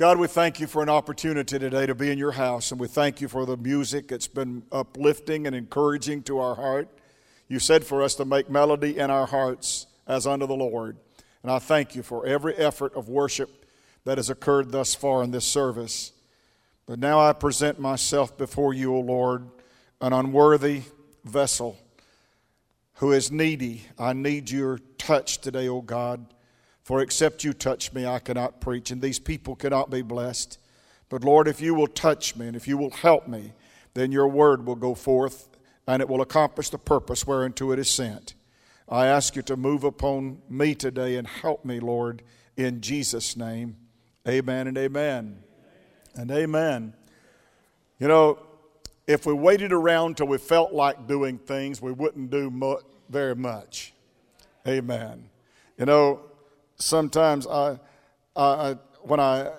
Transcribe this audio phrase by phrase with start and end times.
[0.00, 2.88] God, we thank you for an opportunity today to be in your house, and we
[2.88, 4.10] thank you for the music.
[4.10, 6.88] It's been uplifting and encouraging to our heart.
[7.48, 10.96] You said for us to make melody in our hearts as unto the Lord.
[11.42, 13.66] And I thank you for every effort of worship
[14.04, 16.12] that has occurred thus far in this service.
[16.86, 19.50] But now I present myself before you, O Lord,
[20.00, 20.80] an unworthy
[21.26, 21.76] vessel
[22.94, 23.82] who is needy.
[23.98, 26.24] I need your touch today, O God.
[26.90, 30.58] For except you touch me, I cannot preach, and these people cannot be blessed.
[31.08, 33.52] But Lord, if you will touch me and if you will help me,
[33.94, 35.48] then your word will go forth
[35.86, 38.34] and it will accomplish the purpose whereunto it is sent.
[38.88, 42.22] I ask you to move upon me today and help me, Lord,
[42.56, 43.76] in Jesus' name.
[44.26, 45.44] Amen and amen.
[46.16, 46.94] And amen.
[48.00, 48.40] You know,
[49.06, 53.36] if we waited around till we felt like doing things, we wouldn't do mu- very
[53.36, 53.94] much.
[54.66, 55.30] Amen.
[55.78, 56.22] You know,
[56.80, 57.78] sometimes I,
[58.34, 59.52] I, when I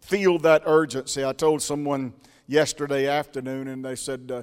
[0.00, 2.12] feel that urgency, I told someone
[2.46, 4.42] yesterday afternoon, and they said, uh,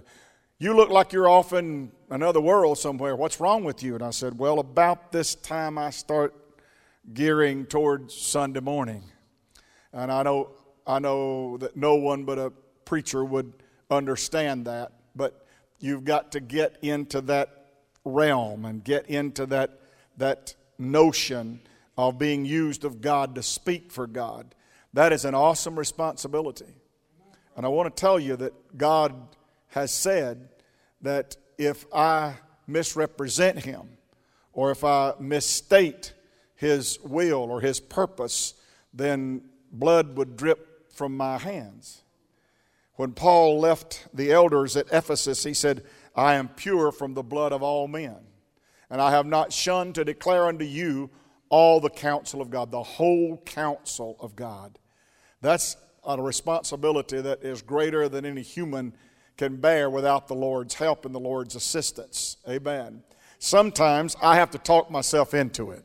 [0.59, 3.15] You look like you're off in another world somewhere.
[3.15, 3.95] What's wrong with you?
[3.95, 6.33] And I said, Well, about this time I start
[7.13, 9.03] gearing towards Sunday morning.
[9.93, 10.51] And I know,
[10.85, 12.51] I know that no one but a
[12.85, 13.53] preacher would
[13.89, 15.45] understand that, but
[15.79, 17.65] you've got to get into that
[18.03, 19.79] realm and get into that,
[20.17, 21.61] that notion
[21.97, 24.53] of being used of God to speak for God.
[24.93, 26.73] That is an awesome responsibility.
[27.55, 29.13] And I want to tell you that God
[29.69, 30.49] has said
[31.01, 32.35] that if I
[32.67, 33.97] misrepresent Him
[34.53, 36.13] or if I misstate
[36.55, 38.55] His will or His purpose,
[38.93, 42.03] then blood would drip from my hands.
[42.95, 45.83] When Paul left the elders at Ephesus, he said,
[46.15, 48.15] I am pure from the blood of all men
[48.89, 51.09] and I have not shunned to declare unto you
[51.49, 54.77] all the counsel of God, the whole counsel of God.
[55.41, 58.93] That's a responsibility that is greater than any human
[59.37, 62.37] can bear without the Lord's help and the Lord's assistance.
[62.47, 63.03] Amen.
[63.39, 65.83] Sometimes I have to talk myself into it.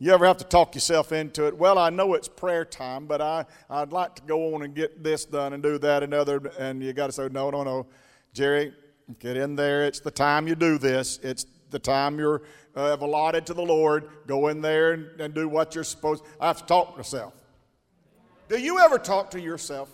[0.00, 1.56] You ever have to talk yourself into it?
[1.56, 5.02] Well, I know it's prayer time, but I, I'd like to go on and get
[5.02, 7.86] this done and do that and other, and you got to say, no, no, no.
[8.32, 8.72] Jerry,
[9.18, 9.84] Get in there.
[9.84, 11.18] It's the time you do this.
[11.22, 12.42] It's the time you're
[12.76, 14.08] uh, have allotted to the Lord.
[14.26, 16.22] Go in there and, and do what you're supposed.
[16.38, 17.34] I have to talk to myself.
[18.48, 19.90] Do you ever talk to yourself,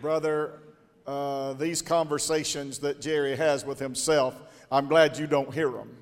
[0.00, 0.60] brother?
[1.06, 4.34] Uh, these conversations that Jerry has with himself,
[4.72, 5.96] I'm glad you don't hear them.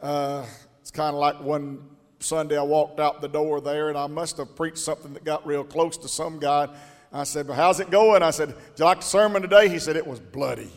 [0.00, 0.46] Uh,
[0.80, 1.82] it's kind of like one
[2.20, 5.46] Sunday I walked out the door there, and I must have preached something that got
[5.46, 6.68] real close to some guy
[7.12, 8.22] I said, Well, how's it going?
[8.22, 9.68] I said, Did you like the sermon today?
[9.68, 10.70] He said, It was bloody.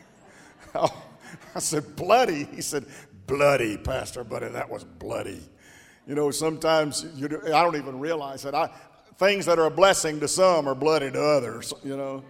[0.74, 1.02] oh,
[1.54, 2.44] I said, Bloody?
[2.44, 2.86] He said,
[3.26, 5.40] Bloody, Pastor Buddy, that was bloody.
[6.06, 8.54] You know, sometimes you I don't even realize that.
[8.54, 8.70] I,
[9.18, 12.24] things that are a blessing to some are bloody to others, you know.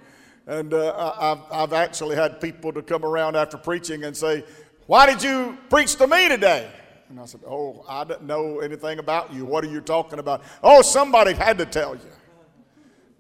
[0.47, 4.45] And uh, I've, I've actually had people to come around after preaching and say,
[4.87, 6.71] Why did you preach to me today?
[7.09, 9.45] And I said, Oh, I don't know anything about you.
[9.45, 10.43] What are you talking about?
[10.63, 12.03] Oh, somebody had to tell you.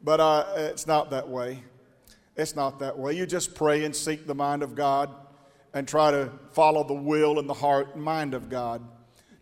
[0.03, 1.62] But uh, it's not that way.
[2.37, 3.15] It's not that way.
[3.15, 5.15] You just pray and seek the mind of God
[5.75, 8.83] and try to follow the will and the heart and mind of God.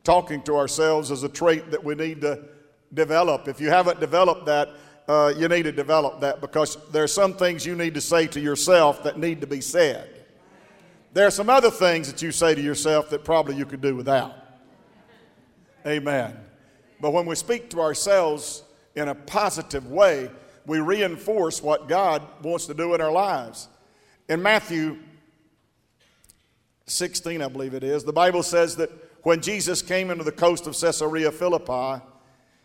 [0.05, 2.45] Talking to ourselves is a trait that we need to
[2.93, 3.47] develop.
[3.49, 4.71] If you haven't developed that,
[5.07, 8.27] uh, you need to develop that because there are some things you need to say
[8.27, 10.25] to yourself that need to be said.
[11.15, 13.97] There are some other things that you say to yourself that probably you could do
[13.97, 14.35] without.
[15.87, 16.37] Amen.
[17.01, 18.65] But when we speak to ourselves
[18.95, 20.31] in a positive way,
[20.69, 23.69] we reinforce what God wants to do in our lives.
[24.29, 24.99] In Matthew
[26.87, 28.91] 16, I believe it is, the Bible says that
[29.23, 32.05] when Jesus came into the coast of Caesarea Philippi,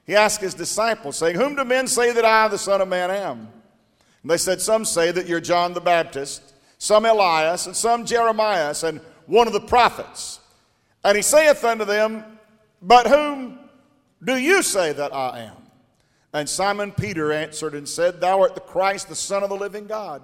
[0.05, 3.09] he asked his disciples, saying, Whom do men say that I, the Son of Man,
[3.09, 3.47] am?
[4.21, 8.75] And they said, Some say that you're John the Baptist, some Elias, and some Jeremiah,
[8.83, 10.41] and one of the prophets.
[11.05, 12.23] And he saith unto them,
[12.81, 13.59] But whom
[14.21, 15.62] do you say that I am?
[16.33, 19.85] And Simon Peter answered and said, Thou art the Christ, the Son of the living
[19.85, 20.21] God.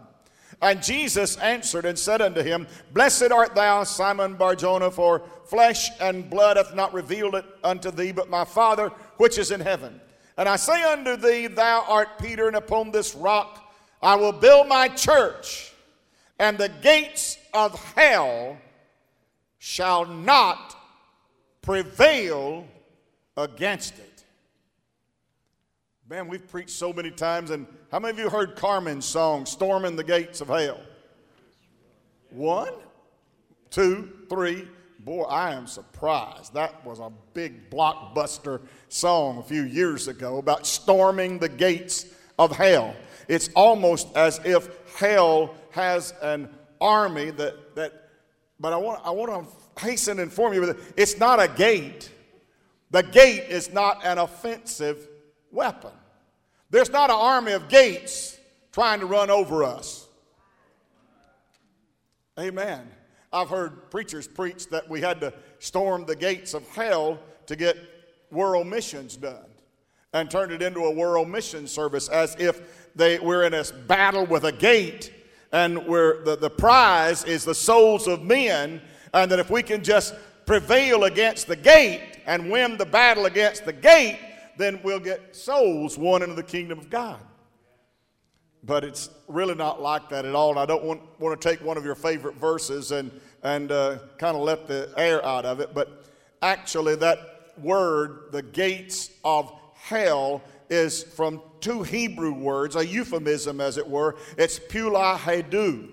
[0.62, 6.30] And Jesus answered and said unto him, Blessed art thou, Simon Barjona, for flesh and
[6.30, 10.02] blood hath not revealed it unto thee, but my Father which is in heaven.
[10.38, 13.72] And I say unto thee, Thou art Peter, and upon this rock
[14.02, 15.74] I will build my church,
[16.40, 18.58] and the gates of hell
[19.60, 20.76] shall not
[21.62, 22.66] prevail
[23.38, 24.09] against it.
[26.10, 29.96] Man, we've preached so many times, and how many of you heard Carmen's song, Storming
[29.96, 30.80] the Gates of Hell?
[32.32, 32.74] One,
[33.70, 34.68] two, three,
[35.02, 36.54] Boy, I am surprised.
[36.56, 38.60] That was a big blockbuster
[38.90, 42.06] song a few years ago about storming the gates
[42.38, 42.94] of hell.
[43.30, 44.68] It's almost as if
[44.98, 46.50] hell has an
[46.82, 48.10] army that, that
[48.60, 52.12] but I want, I want to hasten to inform you that it's not a gate.
[52.92, 55.08] The gate is not an offensive
[55.52, 55.92] weapon.
[56.70, 58.38] There's not an army of gates
[58.72, 60.08] trying to run over us.
[62.40, 62.88] Amen.
[63.34, 67.78] I've heard preachers preach that we had to storm the gates of hell to get
[68.32, 69.46] world missions done
[70.14, 74.26] and turn it into a world mission service as if they, we're in a battle
[74.26, 75.14] with a gate
[75.52, 78.82] and where the, the prize is the souls of men,
[79.14, 80.14] and that if we can just
[80.46, 84.20] prevail against the gate and win the battle against the gate,
[84.60, 87.20] then we'll get souls won into the kingdom of God.
[88.64, 90.52] But it's really not like that at all.
[90.52, 93.10] And I don't want, want to take one of your favorite verses and,
[93.42, 95.74] and uh, kind of let the air out of it.
[95.74, 96.06] But
[96.42, 103.78] actually, that word, the gates of hell, is from two Hebrew words, a euphemism as
[103.78, 104.18] it were.
[104.38, 105.90] It's pula hedu.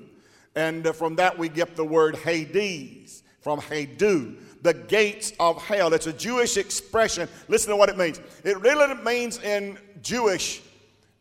[0.56, 5.92] And uh, from that we get the word Hades, from Hedu, the gates of hell.
[5.94, 7.28] It's a Jewish expression.
[7.48, 8.20] Listen to what it means.
[8.44, 10.62] It really means in Jewish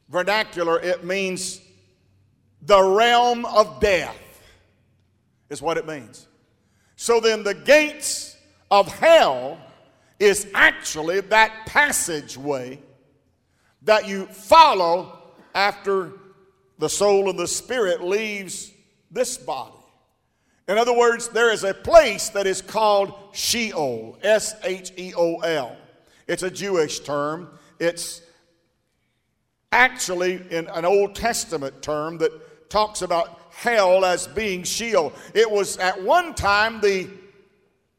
[0.10, 1.62] vernacular, it means
[2.62, 4.18] the realm of death,
[5.50, 6.28] is what it means.
[6.96, 8.38] So then, the gates
[8.72, 9.58] of hell
[10.20, 12.80] is actually that passageway
[13.82, 15.20] that you follow
[15.54, 16.14] after
[16.80, 18.72] the soul and the spirit leaves
[19.12, 19.75] this body.
[20.68, 25.38] In other words, there is a place that is called Sheol, S H E O
[25.40, 25.76] L.
[26.28, 27.50] It's a Jewish term.
[27.80, 28.22] It's
[29.72, 35.14] actually in an Old Testament term that talks about hell as being Sheol.
[35.34, 37.10] It was at one time the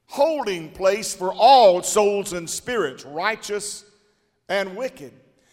[0.06, 3.84] holding place for all souls and spirits, righteous
[4.48, 5.12] and wicked.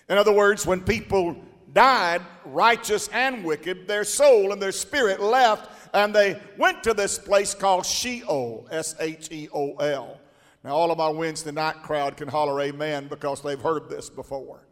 [0.09, 1.35] In other words, when people
[1.73, 7.19] died, righteous and wicked, their soul and their spirit left and they went to this
[7.19, 10.19] place called Sheol, S H E O L.
[10.63, 14.65] Now, all of my Wednesday night crowd can holler amen because they've heard this before.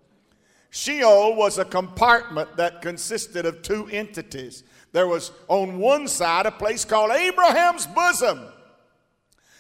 [0.70, 4.64] Sheol was a compartment that consisted of two entities.
[4.94, 8.40] There was on one side a place called Abraham's bosom,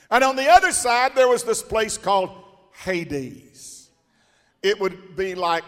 [0.10, 2.31] and on the other side there was this place called
[2.74, 3.90] Hades.
[4.64, 5.64] It would be like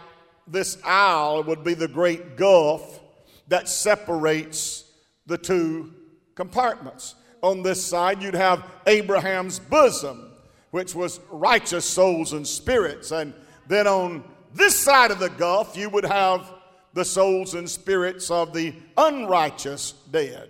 [0.47, 3.01] this aisle would be the great gulf
[3.47, 4.82] that separates
[5.25, 5.93] the two
[6.35, 7.15] compartments.
[7.41, 10.31] On this side, you'd have Abraham's bosom,
[10.71, 13.11] which was righteous souls and spirits.
[13.11, 13.33] And
[13.67, 14.23] then on
[14.53, 16.51] this side of the gulf, you would have
[16.93, 20.49] the souls and spirits of the unrighteous dead.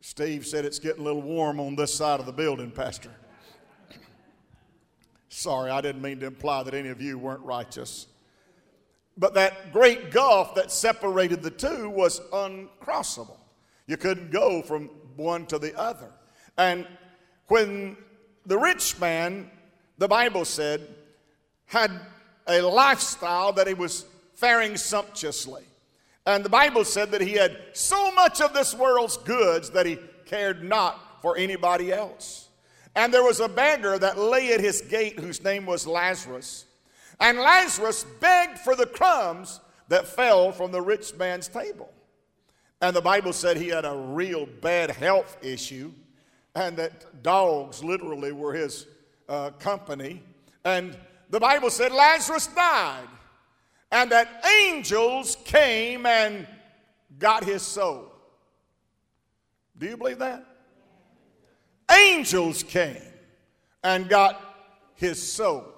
[0.00, 3.10] Steve said it's getting a little warm on this side of the building, Pastor.
[5.28, 8.06] Sorry, I didn't mean to imply that any of you weren't righteous.
[9.16, 13.38] But that great gulf that separated the two was uncrossable.
[13.86, 16.10] You couldn't go from one to the other.
[16.56, 16.86] And
[17.48, 17.96] when
[18.46, 19.50] the rich man,
[19.98, 20.88] the Bible said,
[21.66, 21.90] had
[22.46, 24.04] a lifestyle that he was
[24.34, 25.62] faring sumptuously.
[26.26, 29.98] And the Bible said that he had so much of this world's goods that he
[30.26, 32.48] cared not for anybody else.
[32.94, 36.66] And there was a beggar that lay at his gate whose name was Lazarus.
[37.22, 41.88] And Lazarus begged for the crumbs that fell from the rich man's table.
[42.80, 45.92] And the Bible said he had a real bad health issue,
[46.56, 48.88] and that dogs literally were his
[49.28, 50.20] uh, company.
[50.64, 50.98] And
[51.30, 53.06] the Bible said Lazarus died,
[53.92, 56.44] and that angels came and
[57.20, 58.12] got his soul.
[59.78, 60.44] Do you believe that?
[61.88, 63.00] Angels came
[63.84, 64.42] and got
[64.96, 65.72] his soul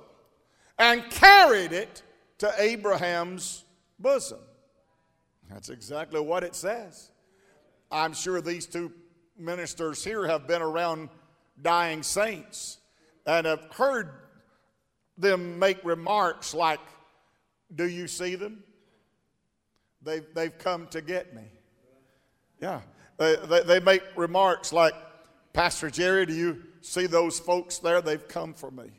[0.79, 2.03] and carried it
[2.39, 3.65] to Abraham's
[3.99, 4.41] bosom.
[5.51, 7.11] That's exactly what it says.
[7.91, 8.93] I'm sure these two
[9.39, 11.11] ministers here have been around
[11.61, 12.79] dying saints
[13.27, 14.11] and have heard
[15.17, 16.81] them make remarks like,
[17.75, 18.65] Do you see them?
[20.03, 21.45] They've, they've come to get me.
[22.61, 22.81] Yeah.
[23.17, 24.95] They, they, they make remarks like,
[25.53, 28.03] Pastor Jerry, do you see those folks there?
[28.03, 28.91] They've come for me.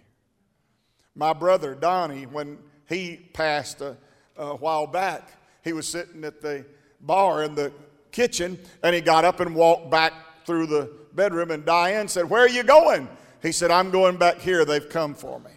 [1.16, 2.58] My brother Donnie, when
[2.88, 3.98] he passed a,
[4.38, 5.30] a while back,
[5.64, 6.66] he was sitting at the
[7.02, 7.72] bar in the
[8.12, 10.14] kitchen and he got up and walked back
[10.46, 11.52] through the bedroom.
[11.52, 13.08] And Diane said, Where are you going?
[13.42, 14.66] He said, I'm going back here.
[14.66, 15.52] They've come for me.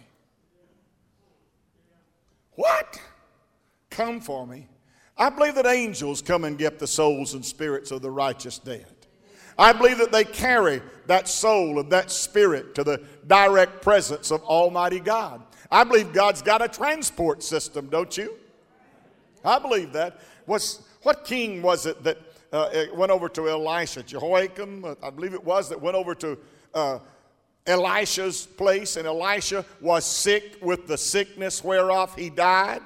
[2.51, 3.01] What?
[3.89, 4.67] Come for me.
[5.17, 8.85] I believe that angels come and get the souls and spirits of the righteous dead.
[9.57, 14.41] I believe that they carry that soul and that spirit to the direct presence of
[14.43, 15.41] Almighty God.
[15.71, 18.35] I believe God's got a transport system, don't you?
[19.43, 20.19] I believe that.
[20.45, 22.17] What's, what king was it that
[22.51, 24.03] uh, went over to Elisha?
[24.03, 26.37] Jehoiakim, uh, I believe it was, that went over to
[26.73, 26.99] uh,
[27.65, 32.81] Elisha's place, and Elisha was sick with the sickness whereof he died.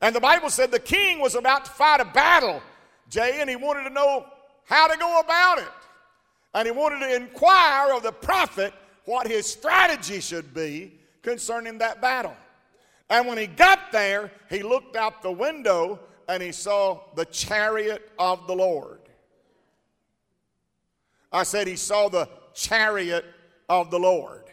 [0.00, 2.62] And the Bible said the king was about to fight a battle,
[3.10, 4.24] Jay, and he wanted to know
[4.64, 5.68] how to go about it.
[6.54, 8.72] And he wanted to inquire of the prophet
[9.04, 12.36] what his strategy should be concerning that battle.
[13.08, 15.98] And when he got there, he looked out the window
[16.28, 19.00] and he saw the chariot of the Lord.
[21.32, 23.24] I said he saw the chariot
[23.68, 24.44] of the Lord.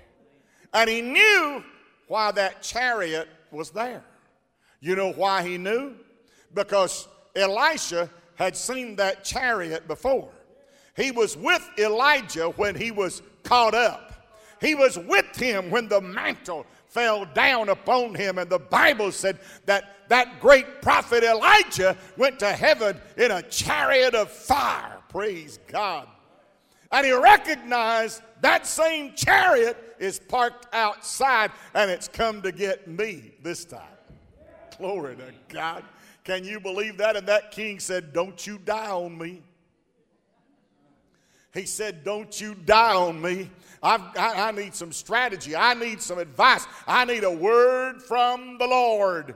[0.73, 1.63] And he knew
[2.07, 4.03] why that chariot was there.
[4.79, 5.95] You know why he knew?
[6.53, 10.29] Because Elisha had seen that chariot before.
[10.95, 14.06] He was with Elijah when he was caught up.
[14.59, 18.37] He was with him when the mantle fell down upon him.
[18.37, 24.15] And the Bible said that that great prophet Elijah went to heaven in a chariot
[24.15, 24.97] of fire.
[25.09, 26.07] Praise God.
[26.91, 33.33] And he recognized that same chariot is parked outside and it's come to get me
[33.43, 33.81] this time.
[34.77, 35.83] Glory to God.
[36.23, 37.15] Can you believe that?
[37.15, 39.41] And that king said, Don't you die on me.
[41.53, 43.49] He said, Don't you die on me.
[43.87, 45.55] I, I need some strategy.
[45.55, 46.65] I need some advice.
[46.85, 49.35] I need a word from the Lord.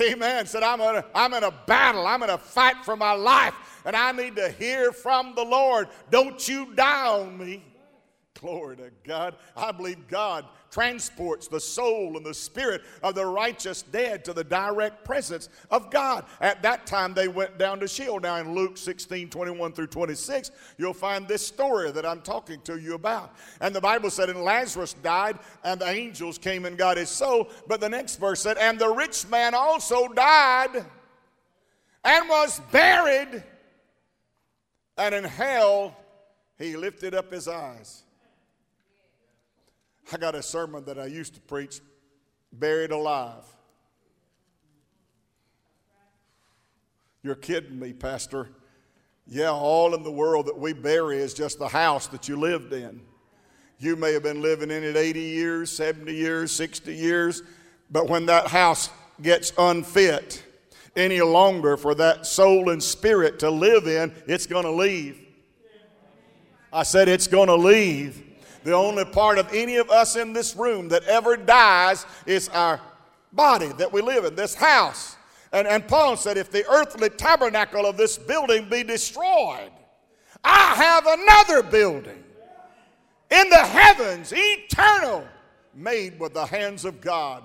[0.00, 0.46] Amen.
[0.46, 2.06] Said, I'm, a, I'm in a battle.
[2.06, 3.54] I'm in a fight for my life,
[3.84, 5.88] and I need to hear from the Lord.
[6.10, 7.62] Don't you die on me.
[8.40, 9.34] Glory to God.
[9.56, 14.44] I believe God transports the soul and the spirit of the righteous dead to the
[14.44, 16.24] direct presence of God.
[16.40, 18.20] At that time, they went down to Sheol.
[18.20, 22.78] Now, in Luke 16 21 through 26, you'll find this story that I'm talking to
[22.78, 23.34] you about.
[23.60, 27.48] And the Bible said, And Lazarus died, and the angels came and got his soul.
[27.66, 30.84] But the next verse said, And the rich man also died
[32.04, 33.42] and was buried,
[34.96, 35.96] and in hell
[36.58, 38.04] he lifted up his eyes
[40.12, 41.80] I got a sermon that I used to preach,
[42.52, 43.44] Buried Alive.
[47.22, 48.48] You're kidding me, Pastor.
[49.26, 52.72] Yeah, all in the world that we bury is just the house that you lived
[52.72, 53.00] in.
[53.78, 57.42] You may have been living in it 80 years, 70 years, 60 years,
[57.90, 58.88] but when that house
[59.20, 60.44] gets unfit
[60.94, 65.20] any longer for that soul and spirit to live in, it's going to leave.
[66.72, 68.25] I said it's going to leave.
[68.66, 72.80] The only part of any of us in this room that ever dies is our
[73.32, 75.14] body that we live in, this house.
[75.52, 79.70] And, and Paul said, if the earthly tabernacle of this building be destroyed,
[80.42, 82.24] I have another building
[83.30, 85.24] in the heavens, eternal,
[85.72, 87.44] made with the hands of God.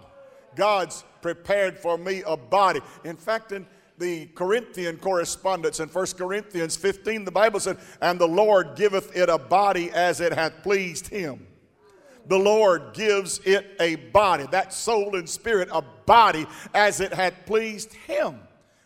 [0.56, 2.80] God's prepared for me a body.
[3.04, 3.68] In fact, in
[4.01, 9.29] the Corinthian correspondence in 1 Corinthians 15, the Bible said, And the Lord giveth it
[9.29, 11.46] a body as it hath pleased him.
[12.27, 17.46] The Lord gives it a body, that soul and spirit, a body as it hath
[17.46, 18.39] pleased him.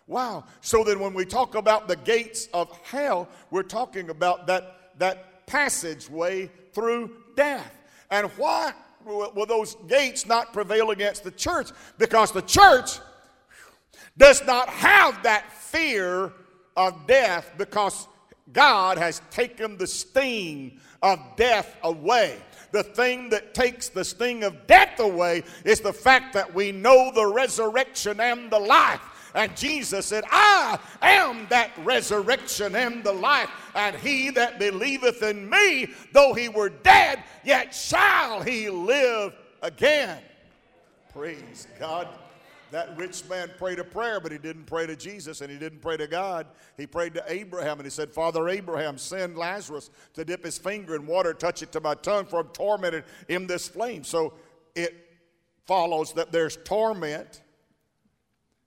[0.07, 0.43] Wow.
[0.61, 5.47] So then when we talk about the gates of hell, we're talking about that, that
[5.47, 7.73] passageway through death.
[8.11, 8.73] And why
[9.05, 11.69] will those gates not prevail against the church?
[11.97, 12.99] Because the church
[14.17, 16.31] does not have that fear
[16.77, 18.07] of death because
[18.51, 22.37] God has taken the sting of death away.
[22.71, 27.11] The thing that takes the sting of death away is the fact that we know
[27.13, 29.01] the resurrection and the life.
[29.33, 33.49] And Jesus said, I am that resurrection and the life.
[33.75, 40.19] And he that believeth in me, though he were dead, yet shall he live again.
[41.11, 42.07] Praise God.
[42.71, 45.81] That rich man prayed a prayer, but he didn't pray to Jesus and he didn't
[45.81, 46.47] pray to God.
[46.77, 50.95] He prayed to Abraham and he said, Father Abraham, send Lazarus to dip his finger
[50.95, 54.03] in water, touch it to my tongue, for I'm tormented in this flame.
[54.03, 54.33] So
[54.73, 54.93] it
[55.65, 57.41] follows that there's torment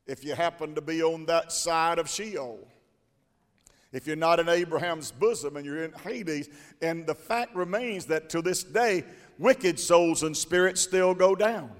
[0.06, 2.66] if you happen to be on that side of Sheol.
[3.92, 6.48] If you're not in Abraham's bosom and you're in Hades,
[6.82, 9.04] and the fact remains that to this day,
[9.38, 11.70] wicked souls and spirits still go down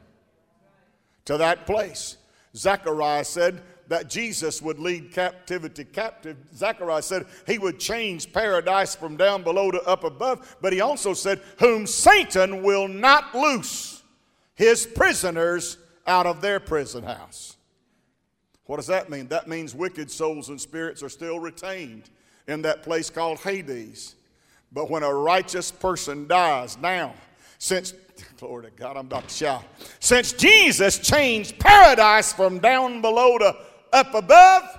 [1.28, 2.16] to that place.
[2.56, 6.38] Zechariah said that Jesus would lead captivity captive.
[6.54, 11.12] Zechariah said he would change paradise from down below to up above, but he also
[11.12, 14.02] said, Whom Satan will not loose
[14.54, 17.58] his prisoners out of their prison house.
[18.64, 19.28] What does that mean?
[19.28, 22.08] That means wicked souls and spirits are still retained
[22.47, 24.14] in that place called Hades.
[24.73, 27.12] But when a righteous person dies, now,
[27.58, 27.92] since,
[28.38, 29.64] glory to God, I'm about to shout.
[30.00, 33.56] Since Jesus changed paradise from down below to
[33.92, 34.78] up above,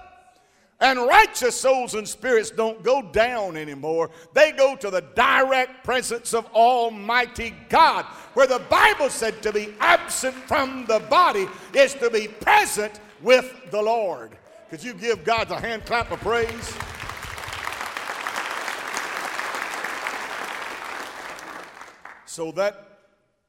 [0.81, 4.09] and righteous souls and spirits don't go down anymore.
[4.33, 9.73] They go to the direct presence of Almighty God, where the Bible said to be
[9.81, 14.37] absent from the body is to be present with the Lord.
[14.69, 16.73] Could you give God a hand clap of praise?
[22.25, 22.88] So that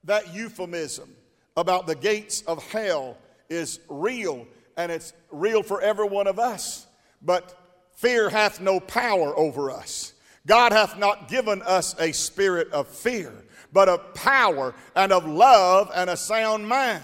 [0.05, 1.15] that euphemism
[1.57, 3.17] about the gates of hell
[3.49, 6.87] is real and it's real for every one of us.
[7.23, 7.55] But
[7.97, 10.15] fear hath no power over us.
[10.47, 13.33] God hath not given us a spirit of fear,
[13.73, 17.03] but of power and of love and a sound mind.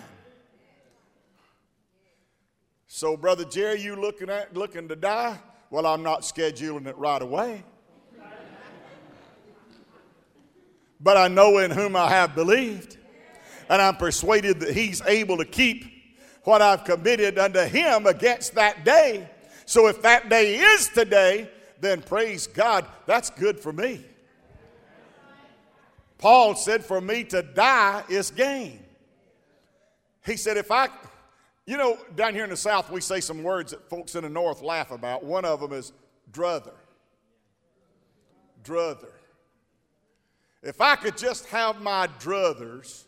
[2.89, 5.39] So, Brother Jerry, you looking at looking to die?
[5.71, 7.63] Well, I'm not scheduling it right away.
[11.01, 12.97] But I know in whom I have believed,
[13.69, 15.85] and I'm persuaded that He's able to keep
[16.45, 19.29] what I've committed unto Him against that day.
[19.67, 21.51] So if that day is today,
[21.81, 24.05] then praise God, that's good for me.
[26.19, 28.81] Paul said, For me to die is gain.
[30.25, 30.89] He said, If I,
[31.67, 34.31] you know, down here in the South, we say some words that folks in the
[34.31, 35.25] North laugh about.
[35.25, 35.93] One of them is
[36.33, 36.75] druther.
[38.63, 39.13] Druther.
[40.67, 43.05] If I could just have my druthers,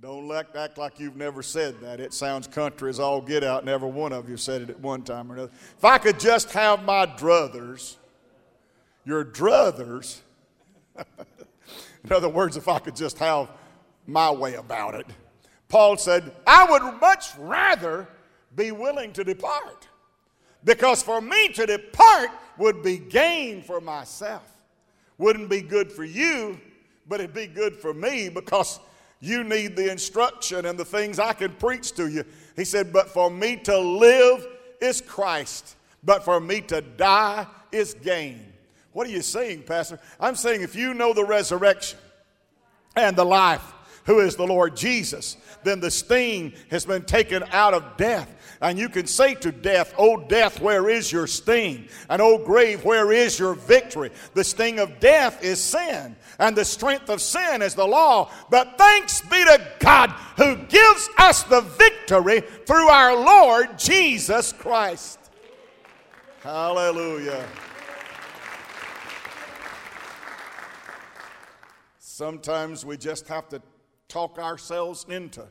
[0.00, 1.98] don't act, act like you've never said that.
[1.98, 4.78] It sounds country as all get out, and every one of you said it at
[4.78, 5.50] one time or another.
[5.76, 7.96] If I could just have my druthers,
[9.04, 10.20] your druthers,
[10.96, 13.50] in other words, if I could just have
[14.06, 15.08] my way about it,
[15.68, 18.06] Paul said, I would much rather
[18.54, 19.88] be willing to depart.
[20.62, 24.53] Because for me to depart would be gain for myself.
[25.18, 26.60] Wouldn't be good for you,
[27.06, 28.80] but it'd be good for me because
[29.20, 32.24] you need the instruction and the things I can preach to you.
[32.56, 34.46] He said, But for me to live
[34.80, 38.52] is Christ, but for me to die is gain.
[38.92, 39.98] What are you saying, Pastor?
[40.20, 41.98] I'm saying if you know the resurrection
[42.94, 43.72] and the life,
[44.04, 48.28] who is the Lord Jesus, then the sting has been taken out of death.
[48.64, 51.86] And you can say to death, Oh, death, where is your sting?
[52.08, 54.10] And oh, grave, where is your victory?
[54.32, 58.32] The sting of death is sin, and the strength of sin is the law.
[58.48, 65.18] But thanks be to God who gives us the victory through our Lord Jesus Christ.
[66.40, 67.44] Hallelujah.
[71.98, 73.60] Sometimes we just have to
[74.08, 75.46] talk ourselves into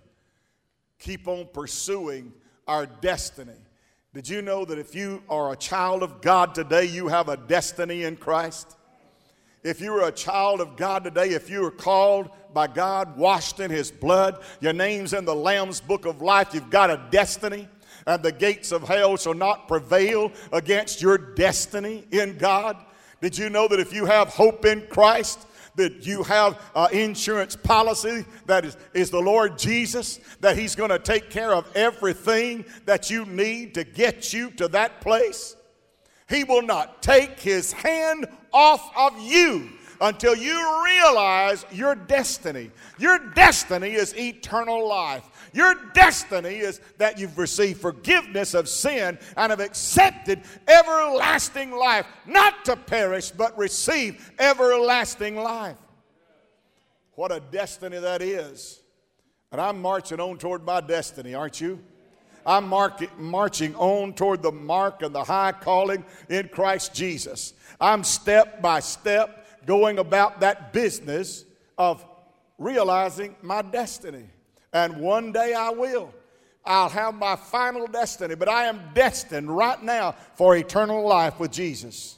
[0.98, 2.34] keep on pursuing
[2.68, 3.52] our destiny.
[4.14, 7.38] Did you know that if you are a child of God today, you have a
[7.38, 8.76] destiny in Christ?
[9.64, 13.60] If you are a child of God today, if you are called by God, washed
[13.60, 17.68] in His blood, your name's in the Lamb's book of life, you've got a destiny,
[18.06, 22.78] and the gates of hell shall not prevail against your destiny in God.
[23.22, 27.56] Did you know that if you have hope in Christ, that you have an insurance
[27.56, 32.66] policy that is, is the Lord Jesus, that He's going to take care of everything
[32.86, 35.56] that you need to get you to that place.
[36.30, 39.70] He will not take His hand off of you
[40.02, 42.72] until you realize your destiny.
[43.00, 45.24] Your destiny is eternal life.
[45.54, 52.66] Your destiny is that you've received forgiveness of sin and have accepted everlasting life, not
[52.66, 55.78] to perish, but receive everlasting life.
[57.16, 58.82] What a destiny that is.
[59.52, 61.80] And I'm marching on toward my destiny, aren't you?
[62.46, 67.54] I'm mark- marching on toward the mark and the high calling in Christ Jesus.
[67.80, 71.46] I'm step by step going about that business
[71.78, 72.04] of
[72.58, 74.26] realizing my destiny.
[74.74, 76.14] And one day I will.
[76.66, 81.52] I'll have my final destiny, but I am destined right now for eternal life with
[81.52, 82.18] Jesus.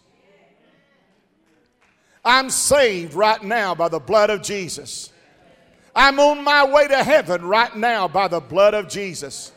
[2.23, 5.11] I'm saved right now by the blood of Jesus.
[5.95, 9.51] I'm on my way to heaven right now by the blood of Jesus.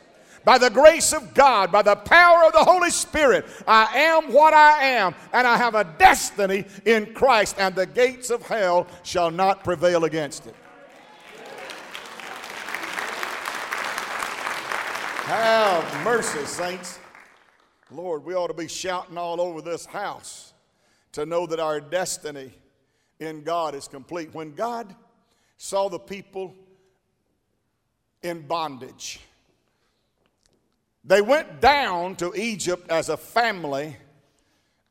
[0.45, 4.55] By the grace of God, by the power of the Holy Spirit, I am what
[4.55, 9.31] I am, and I have a destiny in Christ, and the gates of hell shall
[9.31, 10.55] not prevail against it.
[15.29, 16.99] Have mercy, saints.
[17.91, 20.55] Lord, we ought to be shouting all over this house
[21.13, 22.51] to know that our destiny
[23.21, 24.33] in God is complete.
[24.33, 24.97] When God
[25.59, 26.55] saw the people
[28.23, 29.21] in bondage,
[31.05, 33.99] they went down to Egypt as a family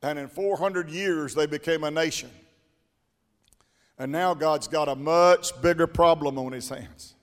[0.03, 2.29] And in 400 years, they became a nation.
[3.97, 7.15] And now God's got a much bigger problem on his hands.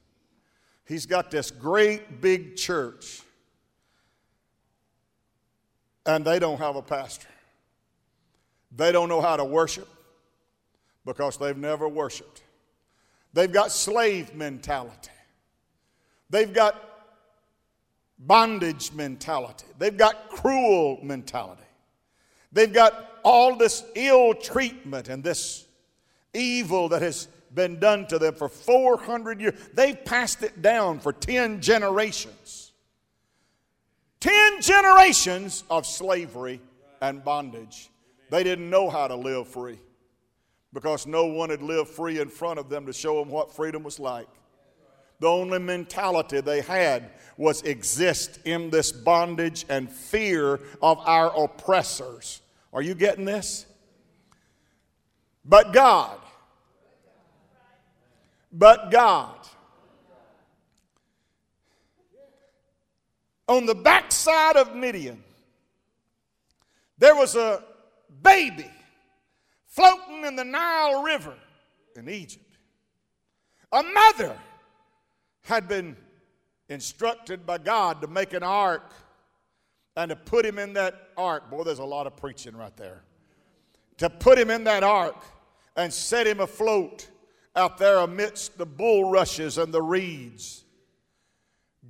[0.86, 3.22] He's got this great big church,
[6.04, 7.28] and they don't have a pastor.
[8.76, 9.88] They don't know how to worship
[11.04, 12.42] because they've never worshiped.
[13.32, 15.10] They've got slave mentality.
[16.30, 16.80] They've got
[18.18, 19.66] bondage mentality.
[19.78, 21.62] They've got cruel mentality.
[22.52, 25.66] They've got all this ill treatment and this
[26.32, 29.54] evil that has been done to them for 400 years.
[29.74, 32.72] They've passed it down for 10 generations.
[34.20, 36.60] 10 generations of slavery
[37.00, 37.90] and bondage.
[38.30, 39.78] They didn't know how to live free
[40.72, 43.82] because no one had lived free in front of them to show them what freedom
[43.82, 44.26] was like.
[45.20, 52.40] The only mentality they had was exist in this bondage and fear of our oppressors.
[52.72, 53.66] Are you getting this?
[55.44, 56.18] But God,
[58.54, 59.36] but God,
[63.48, 65.22] on the backside of Midian,
[66.96, 67.64] there was a
[68.22, 68.70] baby
[69.66, 71.34] floating in the Nile River
[71.96, 72.56] in Egypt.
[73.72, 74.38] A mother
[75.42, 75.96] had been
[76.68, 78.94] instructed by God to make an ark
[79.96, 81.50] and to put him in that ark.
[81.50, 83.02] Boy, there's a lot of preaching right there.
[83.98, 85.16] To put him in that ark
[85.76, 87.08] and set him afloat
[87.56, 90.64] out there amidst the bulrushes and the reeds.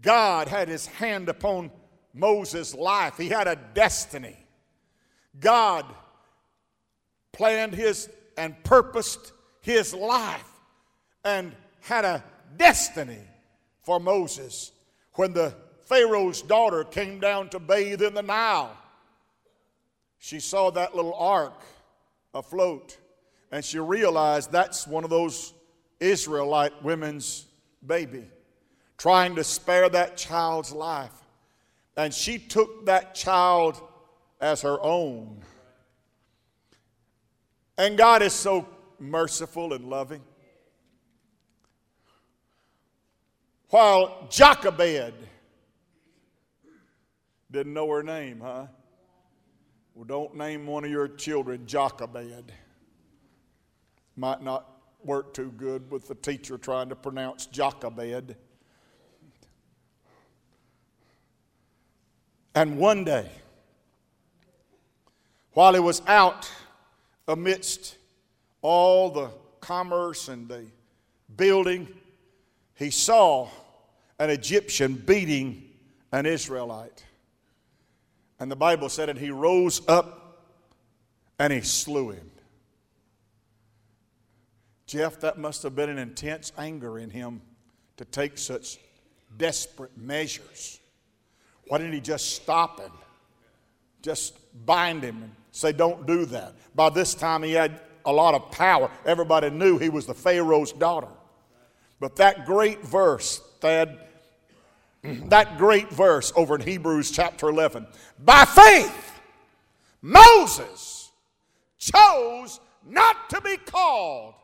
[0.01, 1.71] God had his hand upon
[2.13, 4.37] Moses' life, he had a destiny.
[5.41, 5.85] God
[7.33, 10.49] planned his and purposed his life
[11.25, 12.23] and had a
[12.57, 13.21] destiny
[13.83, 14.73] for Moses
[15.15, 18.77] when the Pharaoh's daughter came down to bathe in the Nile.
[20.19, 21.61] She saw that little ark
[22.33, 22.97] afloat
[23.55, 25.55] and she realized that's one of those
[26.01, 27.47] Israelite women's
[27.87, 28.25] baby,
[28.99, 31.13] trying to spare that child's life.
[31.97, 33.81] And she took that child
[34.41, 35.41] as her own.
[37.79, 38.67] And God is so
[38.99, 40.23] merciful and loving.
[43.71, 45.15] While Jochebed
[47.53, 48.67] didn't know her name, huh?
[49.95, 52.53] Well, don't name one of your children Jochebed.
[54.17, 54.71] Might not
[55.05, 58.37] work too good with the teacher trying to pronounce Jochebed.
[62.55, 63.29] And one day,
[65.53, 66.51] while he was out
[67.27, 67.97] amidst
[68.63, 70.65] all the commerce and the
[71.37, 71.89] building,
[72.75, 73.49] he saw
[74.19, 75.71] an Egyptian beating
[76.13, 77.05] an Israelite.
[78.39, 80.45] And the Bible said, and he rose up
[81.39, 82.31] and he slew him.
[84.95, 87.43] Jeff, that must have been an intense anger in him
[87.97, 88.79] to take such
[89.37, 90.79] desperate measures.
[91.67, 92.93] Why didn't he just stop him?
[94.03, 96.55] Just bind him and say, Don't do that.
[96.77, 98.89] By this time, he had a lot of power.
[99.05, 101.09] Everybody knew he was the Pharaoh's daughter.
[101.99, 103.99] But that great verse, Thad,
[105.03, 107.85] that great verse over in Hebrews chapter 11.
[108.21, 109.21] By faith,
[110.01, 111.11] Moses
[111.79, 114.35] chose not to be called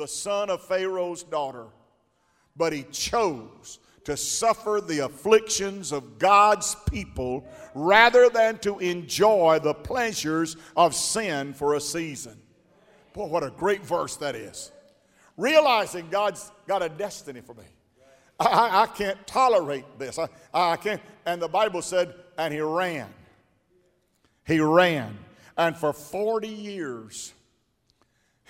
[0.00, 1.66] the son of Pharaoh's daughter,
[2.56, 9.74] but he chose to suffer the afflictions of God's people rather than to enjoy the
[9.74, 12.36] pleasures of sin for a season.
[13.12, 14.72] Boy, what a great verse that is.
[15.36, 17.64] Realizing God's got a destiny for me.
[18.38, 20.18] I, I can't tolerate this.
[20.18, 21.02] I, I can't.
[21.26, 23.08] And the Bible said, and he ran.
[24.46, 25.18] He ran.
[25.58, 27.34] And for 40 years,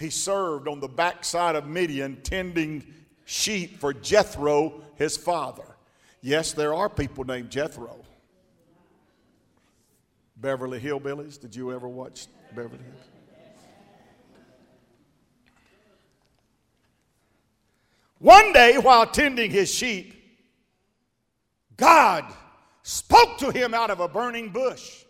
[0.00, 2.84] he served on the backside of Midian tending
[3.26, 5.76] sheep for Jethro, his father.
[6.22, 7.96] Yes, there are people named Jethro.
[10.38, 11.38] Beverly Hillbillies.
[11.38, 13.06] Did you ever watch Beverly Hills?
[18.18, 20.14] One day, while tending his sheep,
[21.76, 22.24] God
[22.82, 25.04] spoke to him out of a burning bush.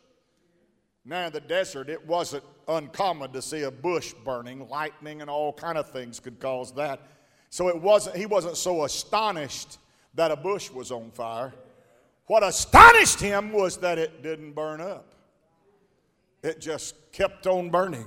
[1.04, 4.68] Now, in the desert, it wasn't uncommon to see a bush burning.
[4.68, 7.00] Lightning and all kind of things could cause that.
[7.50, 9.78] So it wasn't, he wasn't so astonished
[10.14, 11.52] that a bush was on fire.
[12.26, 15.14] What astonished him was that it didn't burn up.
[16.42, 18.06] It just kept on burning.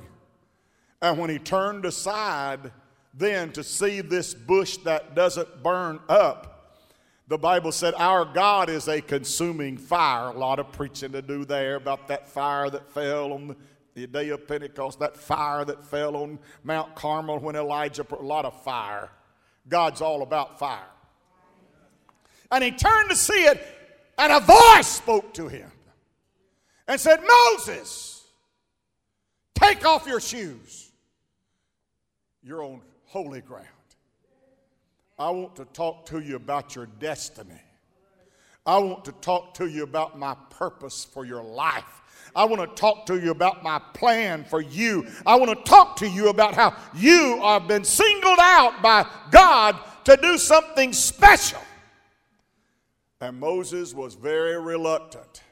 [1.01, 2.71] And when he turned aside,
[3.13, 6.79] then to see this bush that doesn't burn up.
[7.27, 10.29] The Bible said our God is a consuming fire.
[10.29, 13.55] A lot of preaching to do there about that fire that fell on
[13.93, 18.45] the day of Pentecost, that fire that fell on Mount Carmel when Elijah, a lot
[18.45, 19.09] of fire.
[19.67, 20.79] God's all about fire.
[22.51, 23.65] And he turned to see it,
[24.17, 25.71] and a voice spoke to him
[26.87, 28.25] and said, Moses,
[29.55, 30.91] take off your shoes.
[32.43, 33.67] You're on holy ground.
[35.17, 37.61] I want to talk to you about your destiny.
[38.65, 42.01] I want to talk to you about my purpose for your life.
[42.35, 45.07] I want to talk to you about my plan for you.
[45.25, 49.77] I want to talk to you about how you have been singled out by God
[50.05, 51.61] to do something special.
[53.21, 55.43] And Moses was very reluctant.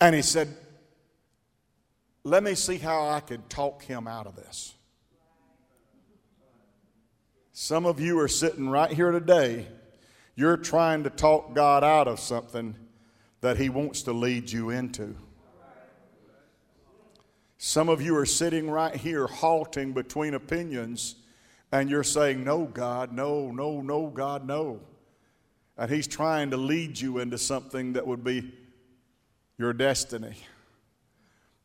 [0.00, 0.48] And he said,
[2.24, 4.74] Let me see how I can talk him out of this.
[7.52, 9.66] Some of you are sitting right here today.
[10.34, 12.74] You're trying to talk God out of something
[13.40, 15.14] that He wants to lead you into.
[17.58, 21.16] Some of you are sitting right here halting between opinions
[21.70, 24.80] and you're saying, No, God, no, no, no, God, no.
[25.76, 28.52] And He's trying to lead you into something that would be
[29.58, 30.36] your destiny.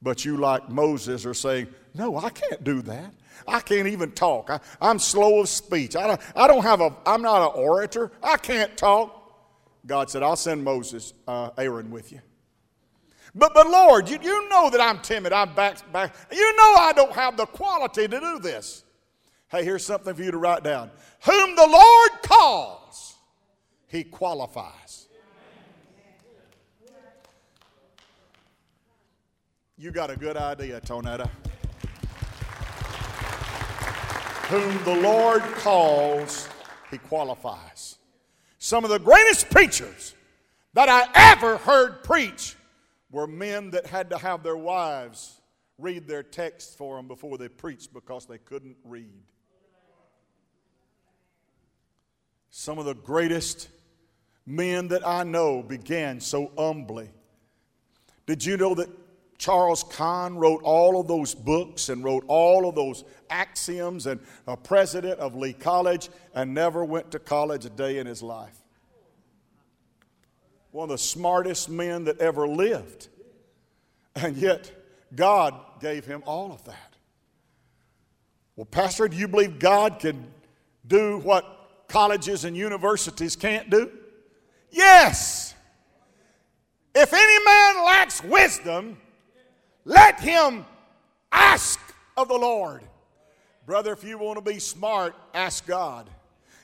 [0.02, 3.14] But you, like Moses, are saying, No, I can't do that.
[3.48, 4.50] I can't even talk.
[4.50, 5.96] I, am slow of speech.
[5.96, 8.12] I don't, I don't have a, I'm not an orator.
[8.22, 9.14] I can't talk.
[9.86, 12.20] God said, I'll send Moses, uh, Aaron with you.
[13.34, 15.32] But, but Lord, you, you know that I'm timid.
[15.32, 16.16] I'm back, back.
[16.32, 18.84] You know I don't have the quality to do this.
[19.50, 20.92] Hey, here's something for you to write down.
[21.26, 23.16] Whom the Lord calls,
[23.88, 25.08] he qualifies.
[29.78, 31.30] You got a good idea, Tonetta.
[34.50, 36.48] Whom the Lord calls,
[36.90, 37.98] he qualifies.
[38.60, 40.16] Some of the greatest preachers
[40.74, 42.56] that I ever heard preach
[43.12, 45.42] were men that had to have their wives
[45.78, 49.22] read their texts for them before they preached because they couldn't read.
[52.50, 53.68] Some of the greatest
[54.46, 57.10] men that I know began so humbly.
[58.26, 58.90] Did you know that
[59.38, 64.58] Charles Conn wrote all of those books and wrote all of those axioms and a
[64.58, 68.58] president of Lee College and never went to college a day in his life.
[70.72, 73.10] One of the smartest men that ever lived.
[74.16, 74.72] And yet,
[75.16, 76.96] God gave him all of that.
[78.56, 80.26] Well, Pastor, do you believe God can
[80.88, 83.92] do what colleges and universities can't do?
[84.72, 85.54] Yes.
[86.96, 88.98] If any man lacks wisdom,
[89.88, 90.66] let him
[91.32, 91.80] ask
[92.18, 92.84] of the Lord.
[93.66, 96.10] Brother, if you want to be smart, ask God.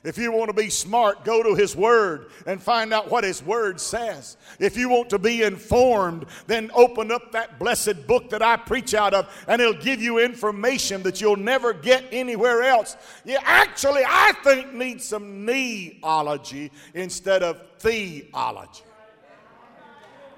[0.04, 3.42] If you want to be smart, go to His Word and find out what His
[3.42, 4.36] Word says.
[4.60, 8.92] If you want to be informed, then open up that blessed book that I preach
[8.92, 12.98] out of, and it'll give you information that you'll never get anywhere else.
[13.24, 18.84] You actually, I think, need some kneeology instead of theology.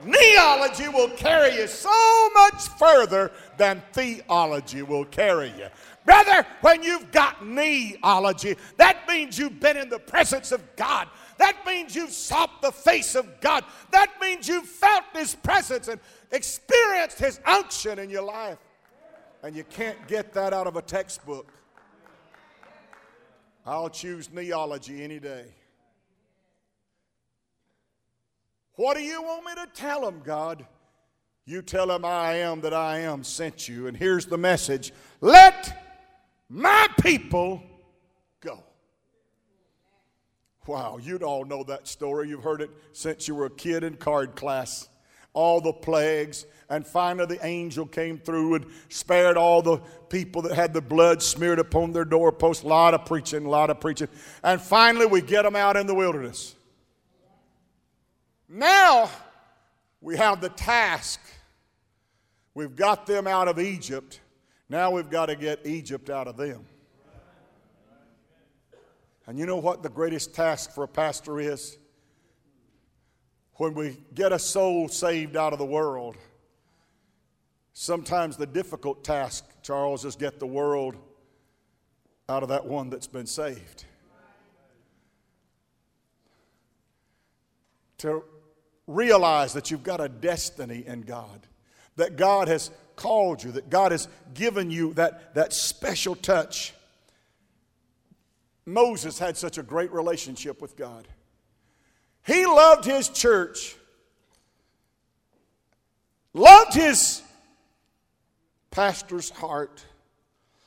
[0.05, 5.69] Kneeology will carry you so much further than theology will carry you.
[6.05, 11.09] Brother, when you've got kneeology, that means you've been in the presence of God.
[11.39, 13.65] That means you've sought the face of God.
[13.91, 18.59] That means you've felt His presence and experienced His unction in your life.
[19.43, 21.53] And you can't get that out of a textbook.
[23.67, 25.47] I'll choose kneeology any day.
[28.77, 30.67] What do you want me to tell them, God?
[31.47, 33.87] You tell them I am that I am sent you.
[33.87, 35.83] And here's the message let
[36.49, 37.63] my people
[38.41, 38.63] go.
[40.67, 42.29] Wow, you'd all know that story.
[42.29, 44.89] You've heard it since you were a kid in card class.
[45.33, 50.53] All the plagues, and finally the angel came through and spared all the people that
[50.53, 52.65] had the blood smeared upon their doorposts.
[52.65, 54.09] A lot of preaching, a lot of preaching.
[54.43, 56.57] And finally we get them out in the wilderness.
[58.49, 59.11] Now
[60.01, 61.21] we have the task.
[62.55, 64.21] We've got them out of Egypt.
[64.69, 66.65] Now we've got to get Egypt out of them.
[69.27, 71.77] And you know what the greatest task for a pastor is?
[73.55, 76.17] When we get a soul saved out of the world,
[77.73, 80.97] sometimes the difficult task, Charles, is get the world
[82.29, 83.85] out of that one that's been saved.
[87.99, 88.23] To
[88.87, 91.47] realize that you've got a destiny in God,
[91.97, 96.75] that God has called you, that God has given you that, that special touch.
[98.65, 101.07] Moses had such a great relationship with God.
[102.27, 103.77] He loved his church
[106.37, 107.23] loved his
[108.71, 109.85] pastor's heart,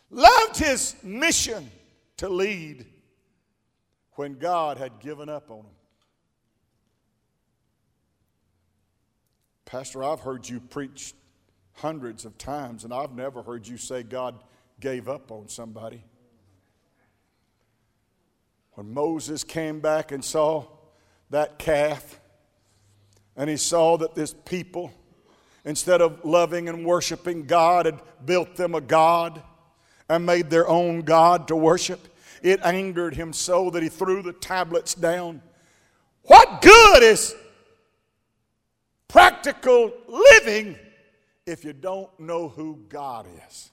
[0.10, 1.70] loved his mission
[2.18, 2.86] to lead
[4.16, 5.79] when God had given up on him.
[9.70, 11.14] Pastor, I've heard you preach
[11.74, 14.34] hundreds of times, and I've never heard you say God
[14.80, 16.04] gave up on somebody.
[18.72, 20.66] When Moses came back and saw
[21.30, 22.20] that calf,
[23.38, 24.92] and he saw that this people,
[25.64, 29.40] instead of loving and worshiping God, had built them a God
[30.10, 32.08] and made their own God to worship,
[32.42, 35.44] it angered him so that he threw the tablets down.
[36.24, 37.36] What good is
[39.10, 40.78] practical living
[41.46, 43.72] if you don't know who God is?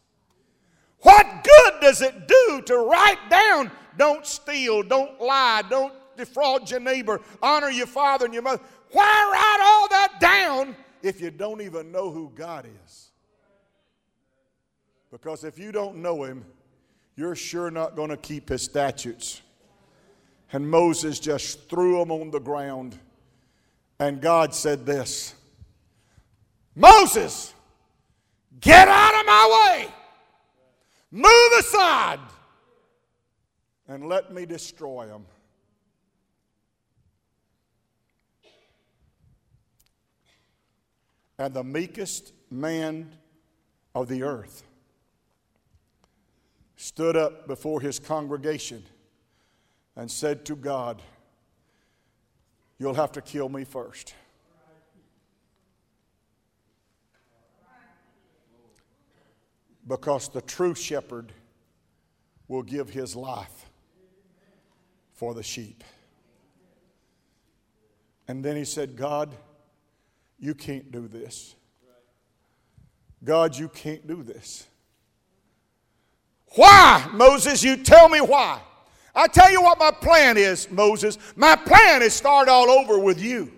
[1.00, 6.80] What good does it do to write down, don't steal, don't lie, don't defraud your
[6.80, 8.62] neighbor, honor your father and your mother?
[8.90, 13.10] Why write all that down if you don't even know who God is?
[15.12, 16.44] Because if you don't know Him,
[17.14, 19.42] you're sure not going to keep His statutes.
[20.52, 22.98] And Moses just threw them on the ground.
[23.98, 25.34] And God said this
[26.74, 27.54] Moses,
[28.60, 29.94] get out of my way.
[31.10, 32.20] Move aside
[33.88, 35.24] and let me destroy them.
[41.38, 43.12] And the meekest man
[43.94, 44.62] of the earth
[46.76, 48.82] stood up before his congregation
[49.96, 51.02] and said to God,
[52.78, 54.14] You'll have to kill me first.
[59.86, 61.32] Because the true shepherd
[62.48, 63.70] will give his life
[65.12, 65.84] for the sheep.
[68.28, 69.34] And then he said, God,
[70.38, 71.54] you can't do this.
[73.24, 74.66] God, you can't do this.
[76.54, 77.62] Why, Moses?
[77.62, 78.60] You tell me why.
[79.16, 81.16] I tell you what my plan is, Moses.
[81.34, 83.50] My plan is start all over with you.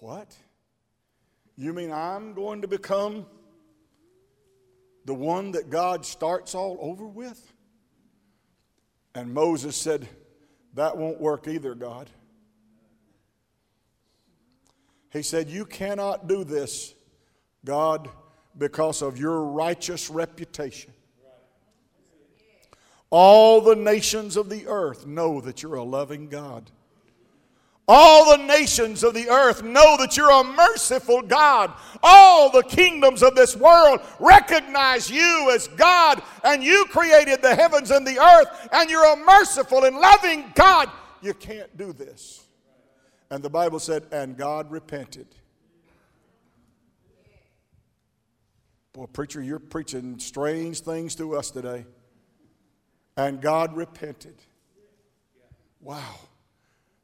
[0.00, 0.36] What?
[1.56, 3.24] You mean I'm going to become
[5.06, 7.52] the one that God starts all over with?
[9.14, 10.06] And Moses said,
[10.74, 12.10] That won't work either, God.
[15.10, 16.92] He said, You cannot do this,
[17.64, 18.10] God,
[18.58, 20.92] because of your righteous reputation.
[23.10, 26.70] All the nations of the earth know that you're a loving God.
[27.86, 31.70] All the nations of the earth know that you're a merciful God.
[32.02, 37.90] All the kingdoms of this world recognize you as God, and you created the heavens
[37.90, 40.90] and the earth, and you're a merciful and loving God.
[41.20, 42.44] You can't do this.
[43.30, 45.26] And the Bible said, and God repented.
[48.94, 51.84] Boy, preacher, you're preaching strange things to us today.
[53.16, 54.36] And God repented.
[55.80, 56.14] Wow.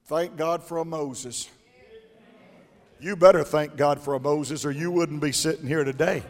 [0.05, 1.49] Thank God for a Moses.
[3.01, 6.23] You better thank God for a Moses, or you wouldn't be sitting here today.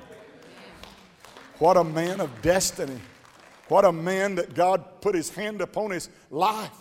[1.58, 2.98] What a man of destiny.
[3.68, 6.76] What a man that God put his hand upon his life.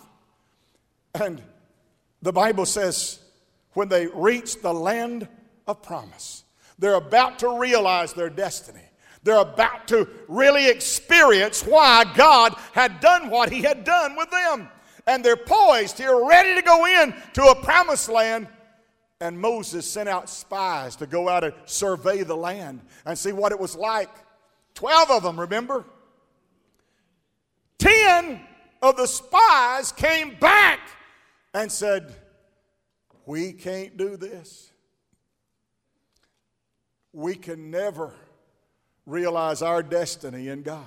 [1.14, 1.42] And
[2.22, 3.18] the Bible says,
[3.74, 5.28] when they reached the land
[5.66, 6.44] of promise,
[6.80, 8.80] they're about to realize their destiny.
[9.22, 14.68] They're about to really experience why God had done what He had done with them
[15.06, 18.46] and they're poised here, ready to go in to a promised land.
[19.20, 23.52] And Moses sent out spies to go out and survey the land and see what
[23.52, 24.08] it was like.
[24.74, 25.84] Twelve of them, remember?
[27.78, 28.40] Ten
[28.80, 30.80] of the spies came back
[31.52, 32.14] and said,
[33.26, 34.69] We can't do this.
[37.12, 38.12] We can never
[39.06, 40.84] realize our destiny in God.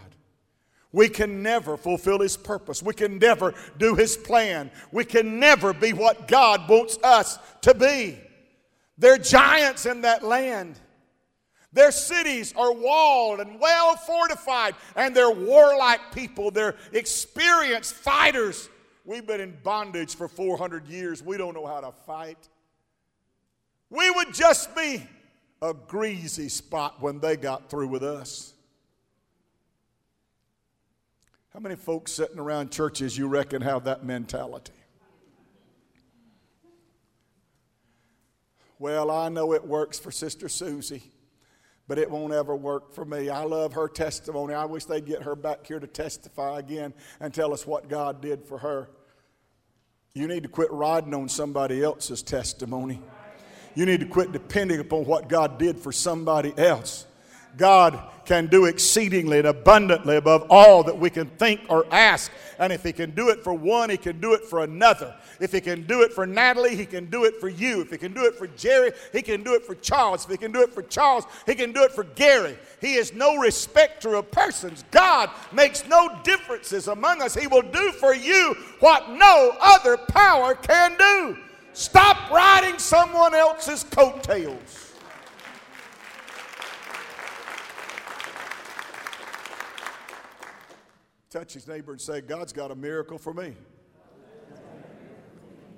[0.92, 2.82] We can never fulfill His purpose.
[2.84, 4.72] We can never do His plan.
[4.92, 8.20] We can never be what God wants us to be.
[8.98, 10.80] They're giants in that land.
[11.74, 16.52] Their cities are walled and well fortified, and they're warlike people.
[16.52, 18.70] They're experienced fighters.
[19.04, 21.24] We've been in bondage for 400 years.
[21.24, 22.38] We don't know how to fight.
[23.90, 25.04] We would just be
[25.64, 28.54] a greasy spot when they got through with us.
[31.54, 34.74] How many folks sitting around churches you reckon have that mentality?
[38.78, 41.04] Well, I know it works for Sister Susie,
[41.88, 43.30] but it won't ever work for me.
[43.30, 44.54] I love her testimony.
[44.54, 48.22] I wish they'd get her back here to testify again and tell us what God
[48.22, 48.90] did for her.
[50.14, 53.02] You need to quit riding on somebody else's testimony.
[53.76, 57.06] You need to quit depending upon what God did for somebody else.
[57.58, 62.32] God can do exceedingly and abundantly above all that we can think or ask.
[62.58, 65.16] And if He can do it for one, He can do it for another.
[65.40, 67.82] If He can do it for Natalie, He can do it for you.
[67.82, 70.24] If He can do it for Jerry, He can do it for Charles.
[70.26, 72.58] If He can do it for Charles, He can do it for Gary.
[72.80, 74.86] He is no respecter of persons.
[74.92, 77.36] God makes no differences among us.
[77.36, 81.38] He will do for you what no other power can do.
[81.74, 84.94] Stop riding someone else's coattails.
[91.32, 93.56] Touch his neighbor and say, God's got a miracle for me.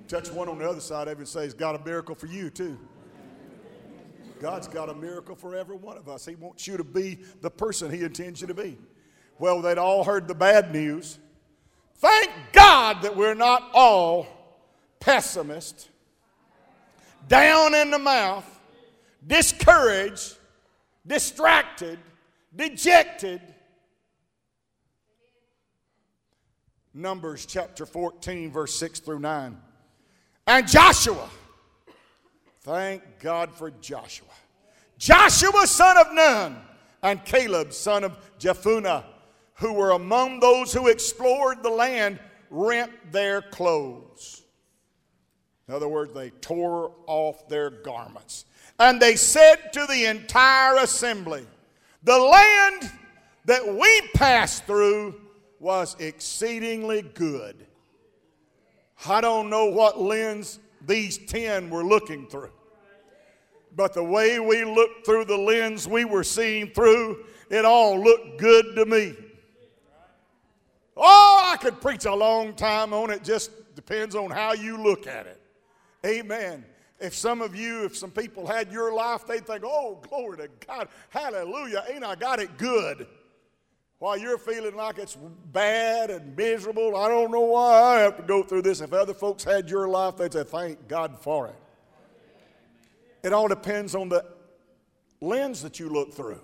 [0.06, 2.26] Touch one on the other side of him and say, He's got a miracle for
[2.26, 2.78] you too.
[4.38, 6.26] God's got a miracle for every one of us.
[6.26, 8.76] He wants you to be the person He intends you to be.
[9.38, 11.18] Well, they'd all heard the bad news.
[11.94, 14.26] Thank God that we're not all
[15.06, 15.88] pessimists,
[17.28, 18.44] down in the mouth,
[19.24, 20.36] discouraged,
[21.06, 21.98] distracted,
[22.54, 23.40] dejected
[26.92, 29.56] Numbers chapter 14, verse 6 through 9.
[30.46, 31.28] And Joshua,
[32.62, 34.26] thank God for Joshua.
[34.96, 36.56] Joshua, son of Nun,
[37.02, 39.04] and Caleb, son of Jephunneh,
[39.56, 44.42] who were among those who explored the land, rent their clothes.
[45.68, 48.44] In other words, they tore off their garments.
[48.78, 51.46] And they said to the entire assembly,
[52.04, 52.90] The land
[53.46, 55.20] that we passed through
[55.58, 57.66] was exceedingly good.
[59.08, 62.52] I don't know what lens these 10 were looking through,
[63.74, 68.38] but the way we looked through the lens we were seeing through, it all looked
[68.38, 69.14] good to me.
[70.96, 75.06] Oh, I could preach a long time on it, just depends on how you look
[75.06, 75.40] at it.
[76.06, 76.64] Amen.
[76.98, 80.48] If some of you, if some people had your life, they'd think, oh, glory to
[80.66, 83.06] God, hallelujah, ain't I got it good?
[83.98, 85.16] While you're feeling like it's
[85.52, 88.80] bad and miserable, I don't know why I have to go through this.
[88.80, 91.54] If other folks had your life, they'd say, Thank God for it.
[93.22, 94.24] It all depends on the
[95.20, 96.40] lens that you look through.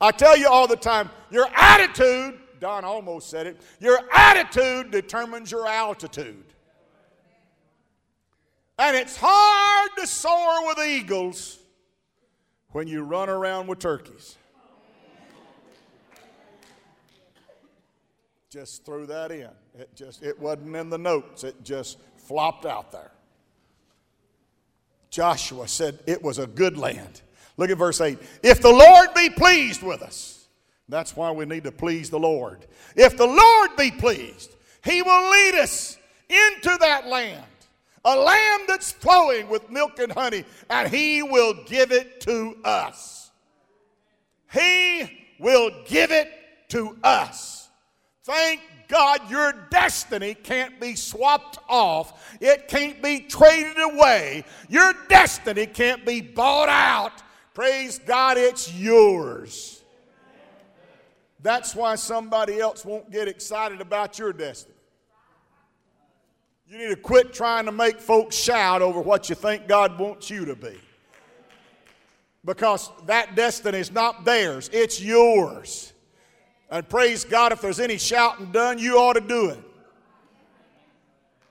[0.00, 5.50] I tell you all the time, your attitude, Don almost said it, your attitude determines
[5.50, 6.44] your altitude.
[8.78, 11.58] And it's hard to soar with eagles
[12.72, 14.36] when you run around with turkeys.
[18.50, 19.50] Just threw that in.
[19.78, 21.44] It just it wasn't in the notes.
[21.44, 23.10] It just flopped out there.
[25.10, 27.22] Joshua said it was a good land.
[27.56, 28.18] Look at verse 8.
[28.42, 30.46] If the Lord be pleased with us,
[30.88, 32.66] that's why we need to please the Lord.
[32.94, 34.54] If the Lord be pleased,
[34.84, 35.96] He will lead us
[36.28, 37.44] into that land,
[38.06, 43.30] a lamb that's flowing with milk and honey, and He will give it to us.
[44.52, 46.30] He will give it
[46.68, 47.68] to us.
[48.22, 52.38] Thank God your destiny can't be swapped off.
[52.40, 54.44] It can't be traded away.
[54.68, 57.22] Your destiny can't be bought out.
[57.54, 59.82] Praise God, it's yours.
[61.40, 64.75] That's why somebody else won't get excited about your destiny.
[66.68, 70.30] You need to quit trying to make folks shout over what you think God wants
[70.30, 70.76] you to be.
[72.44, 75.92] Because that destiny is not theirs, it's yours.
[76.70, 79.58] And praise God, if there's any shouting done, you ought to do it.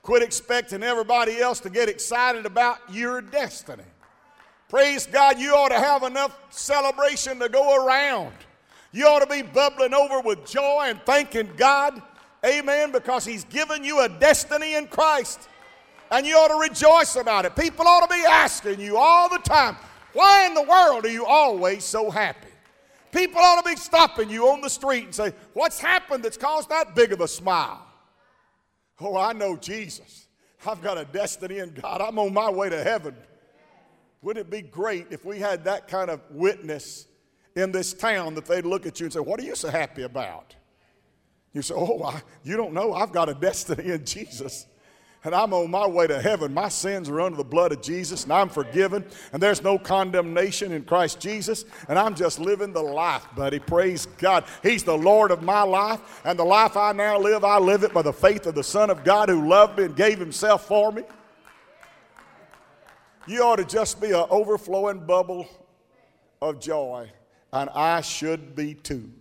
[0.01, 3.83] Quit expecting everybody else to get excited about your destiny.
[4.67, 8.33] Praise God, you ought to have enough celebration to go around.
[8.91, 12.01] You ought to be bubbling over with joy and thanking God,
[12.45, 15.49] amen, because He's given you a destiny in Christ.
[16.11, 17.55] And you ought to rejoice about it.
[17.55, 19.75] People ought to be asking you all the time,
[20.13, 22.47] why in the world are you always so happy?
[23.11, 26.69] People ought to be stopping you on the street and say, What's happened that's caused
[26.69, 27.85] that big of a smile?
[28.99, 30.27] Oh, I know Jesus.
[30.67, 32.01] I've got a destiny in God.
[32.01, 33.15] I'm on my way to heaven.
[34.21, 37.07] Wouldn't it be great if we had that kind of witness
[37.55, 40.03] in this town that they'd look at you and say, What are you so happy
[40.03, 40.55] about?
[41.55, 42.93] You say, Oh, I, you don't know.
[42.93, 44.67] I've got a destiny in Jesus
[45.25, 46.53] and I'm on my way to heaven.
[46.53, 49.03] My sins are under the blood of Jesus, and I'm forgiven,
[49.33, 53.57] and there's no condemnation in Christ Jesus, and I'm just living the life, buddy.
[53.57, 54.45] Praise God.
[54.61, 57.91] He's the Lord of my life, and the life I now live, I live it
[57.91, 60.91] by the faith of the Son of God who loved me and gave Himself for
[60.91, 61.01] me.
[63.27, 65.47] You ought to just be an overflowing bubble
[66.39, 67.11] of joy,
[67.51, 69.11] and I should be too.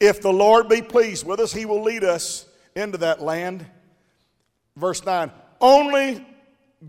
[0.00, 3.66] If the Lord be pleased with us, He will lead us into that land
[4.78, 5.30] Verse 9
[5.60, 6.24] Only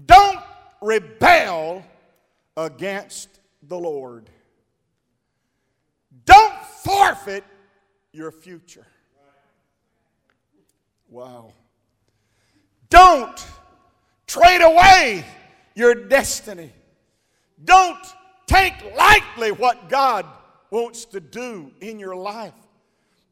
[0.05, 0.39] don't
[0.81, 1.83] rebel
[2.55, 3.27] against
[3.63, 4.29] the Lord.
[6.25, 7.43] Don't forfeit
[8.13, 8.85] your future.
[11.09, 11.53] Wow.
[12.89, 13.45] Don't
[14.27, 15.25] trade away
[15.73, 16.71] your destiny.
[17.63, 17.97] Don't
[18.45, 20.25] take lightly what God
[20.69, 22.53] wants to do in your life.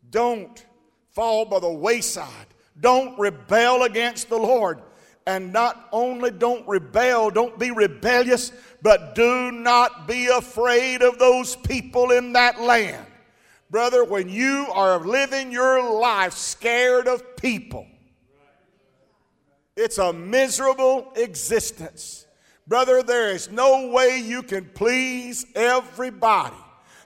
[0.09, 0.65] Don't
[1.11, 2.47] fall by the wayside.
[2.79, 4.81] Don't rebel against the Lord.
[5.25, 8.51] And not only don't rebel, don't be rebellious,
[8.81, 13.05] but do not be afraid of those people in that land.
[13.69, 17.85] Brother, when you are living your life scared of people,
[19.75, 22.25] it's a miserable existence.
[22.65, 26.55] Brother, there is no way you can please everybody.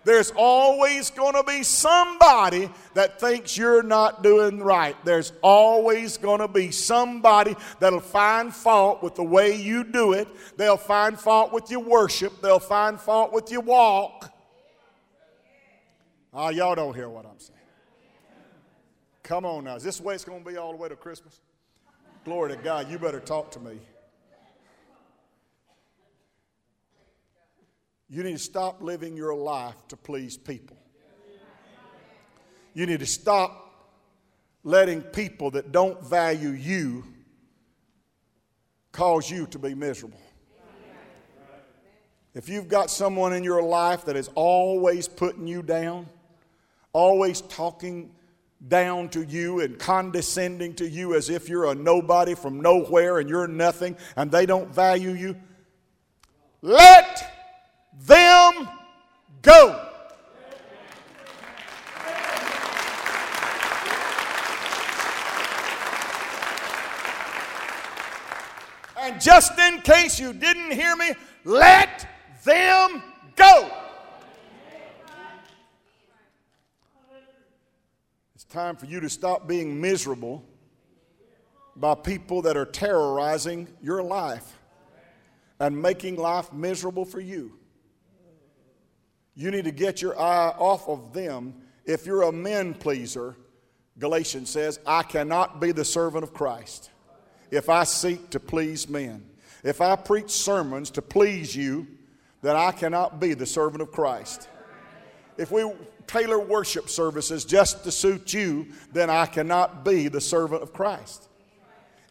[0.04, 4.96] There's always going to be somebody that thinks you're not doing right.
[5.06, 10.28] There's always going to be somebody that'll find fault with the way you do it.
[10.58, 12.42] They'll find fault with your worship.
[12.42, 14.34] They'll find fault with your walk.
[16.34, 17.60] Oh, y'all don't hear what I'm saying.
[19.22, 19.76] Come on now.
[19.76, 21.42] Is this the way it's going to be all the way to Christmas?
[22.26, 22.90] Glory to God.
[22.90, 23.80] You better talk to me.
[28.12, 30.76] You need to stop living your life to please people.
[32.74, 33.74] You need to stop
[34.66, 37.06] letting people that don't value you
[38.92, 40.20] cause you to be miserable.
[42.34, 46.06] If you've got someone in your life that is always putting you down,
[46.92, 48.12] always talking
[48.68, 53.30] down to you and condescending to you as if you're a nobody from nowhere and
[53.30, 55.38] you're nothing and they don't value you,
[56.62, 57.41] let
[58.06, 58.68] them
[59.42, 59.88] go.
[68.98, 71.12] And just in case you didn't hear me,
[71.44, 72.08] let
[72.44, 73.02] them
[73.36, 73.70] go.
[78.36, 80.46] It's time for you to stop being miserable
[81.76, 84.60] by people that are terrorizing your life
[85.60, 87.58] and making life miserable for you.
[89.36, 91.54] You need to get your eye off of them.
[91.86, 93.36] If you're a men pleaser,
[94.00, 96.92] Galatians says, I cannot be the servant of Christ
[97.52, 99.26] if I seek to please men.
[99.64, 101.88] If I preach sermons to please you,
[102.42, 104.50] then I cannot be the servant of Christ.
[105.38, 105.70] If we
[106.08, 111.28] tailor worship services just to suit you, then I cannot be the servant of Christ.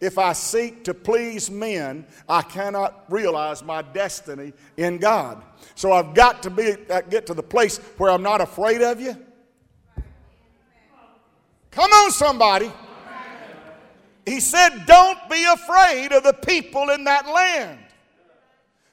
[0.00, 5.42] If I seek to please men, I cannot realize my destiny in God.
[5.74, 8.98] So I've got to be, uh, get to the place where I'm not afraid of
[8.98, 9.14] you.
[11.70, 12.72] Come on, somebody.
[14.24, 17.78] He said, Don't be afraid of the people in that land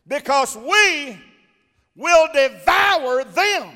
[0.08, 1.18] because we
[1.95, 3.70] will devour them.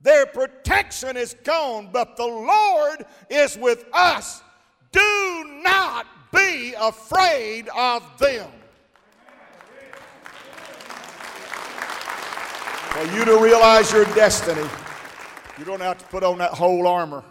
[0.00, 4.42] Their protection is gone, but the Lord is with us
[4.96, 8.50] do not be afraid of them.
[12.90, 14.66] For you to realize your destiny,
[15.58, 17.22] you don't have to put on that whole armor.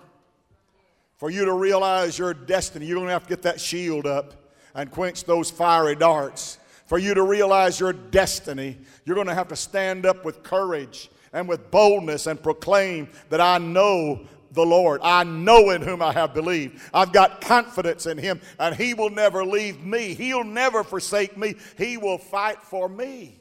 [1.17, 4.33] For you to realize your destiny, you don't have to get that shield up
[4.75, 6.59] and quench those fiery darts.
[6.85, 11.09] For you to realize your destiny, you're going to have to stand up with courage
[11.33, 14.21] and with boldness and proclaim that I know
[14.55, 15.01] the Lord.
[15.03, 16.81] I know in whom I have believed.
[16.93, 20.13] I've got confidence in him, and he will never leave me.
[20.13, 21.55] He'll never forsake me.
[21.77, 23.39] He will fight for me.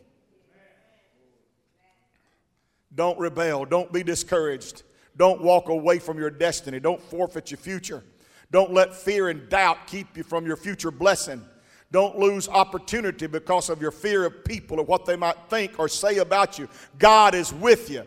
[2.95, 3.65] Don't rebel.
[3.65, 4.83] Don't be discouraged.
[5.17, 6.81] Don't walk away from your destiny.
[6.81, 8.05] Don't forfeit your future.
[8.51, 11.45] Don't let fear and doubt keep you from your future blessing.
[11.91, 15.89] Don't lose opportunity because of your fear of people or what they might think or
[15.89, 16.69] say about you.
[16.99, 18.05] God is with you.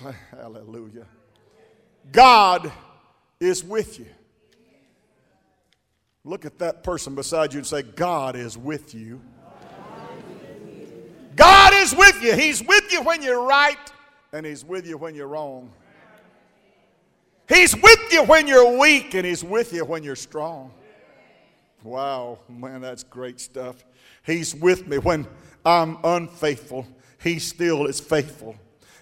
[0.30, 1.06] Hallelujah.
[2.10, 2.72] God
[3.38, 4.06] is with you.
[6.24, 9.20] Look at that person beside you and say, God is with you.
[11.34, 12.34] God is with you.
[12.34, 13.78] He's with you when you're right,
[14.32, 15.72] and He's with you when you're wrong.
[17.48, 20.72] He's with you when you're weak, and He's with you when you're strong.
[21.82, 23.84] Wow, man, that's great stuff.
[24.24, 25.26] He's with me when
[25.64, 26.86] I'm unfaithful.
[27.20, 28.56] He still is faithful.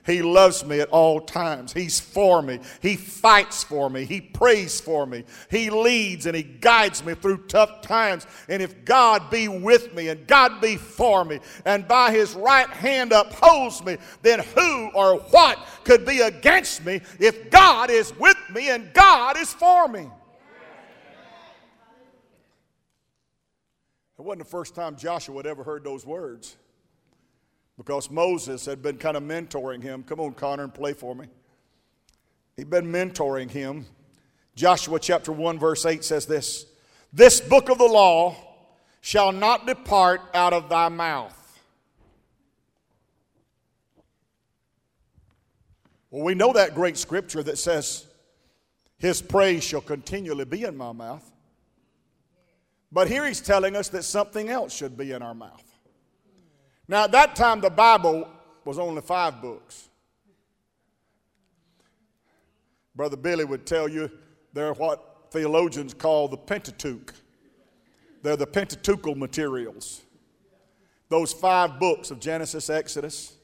[0.07, 1.72] He loves me at all times.
[1.72, 2.61] He's for me.
[2.80, 4.05] He fights for me.
[4.05, 5.24] He prays for me.
[5.51, 8.26] He leads and He guides me through tough times.
[8.48, 12.68] And if God be with me and God be for me and by His right
[12.68, 18.38] hand upholds me, then who or what could be against me if God is with
[18.55, 20.09] me and God is for me?
[24.18, 26.57] It wasn't the first time Joshua had ever heard those words
[27.80, 30.02] because Moses had been kind of mentoring him.
[30.02, 31.28] Come on, Connor, and play for me.
[32.54, 33.86] He'd been mentoring him.
[34.54, 36.66] Joshua chapter 1, verse 8 says this
[37.10, 38.36] This book of the law
[39.00, 41.34] shall not depart out of thy mouth.
[46.10, 48.04] Well, we know that great scripture that says,
[48.98, 51.24] His praise shall continually be in my mouth.
[52.92, 55.69] But here he's telling us that something else should be in our mouth.
[56.91, 58.26] Now, at that time, the Bible
[58.64, 59.88] was only five books.
[62.97, 64.11] Brother Billy would tell you
[64.53, 67.14] they're what theologians call the Pentateuch.
[68.24, 70.03] They're the Pentateuchal materials.
[71.09, 73.36] Those five books of Genesis, Exodus,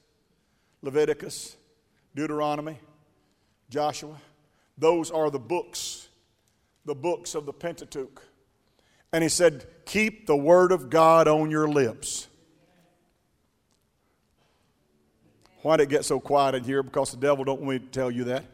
[0.82, 1.56] Leviticus,
[2.16, 2.80] Deuteronomy,
[3.70, 4.16] Joshua,
[4.76, 6.08] those are the books,
[6.84, 8.24] the books of the Pentateuch.
[9.12, 12.26] And he said, Keep the word of God on your lips.
[15.66, 16.80] Why did it get so quiet in here?
[16.80, 18.44] Because the devil don't want me to tell you that.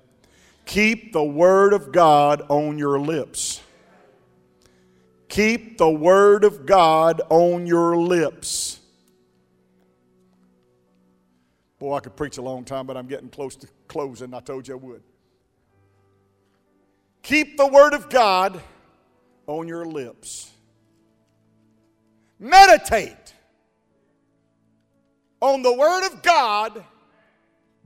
[0.64, 3.60] Keep the word of God on your lips.
[5.28, 8.80] Keep the word of God on your lips.
[11.78, 14.32] Boy, I could preach a long time, but I'm getting close to closing.
[14.32, 15.02] I told you I would.
[17.22, 18.58] Keep the word of God
[19.46, 20.50] on your lips.
[22.38, 23.34] Meditate
[25.42, 26.84] on the Word of God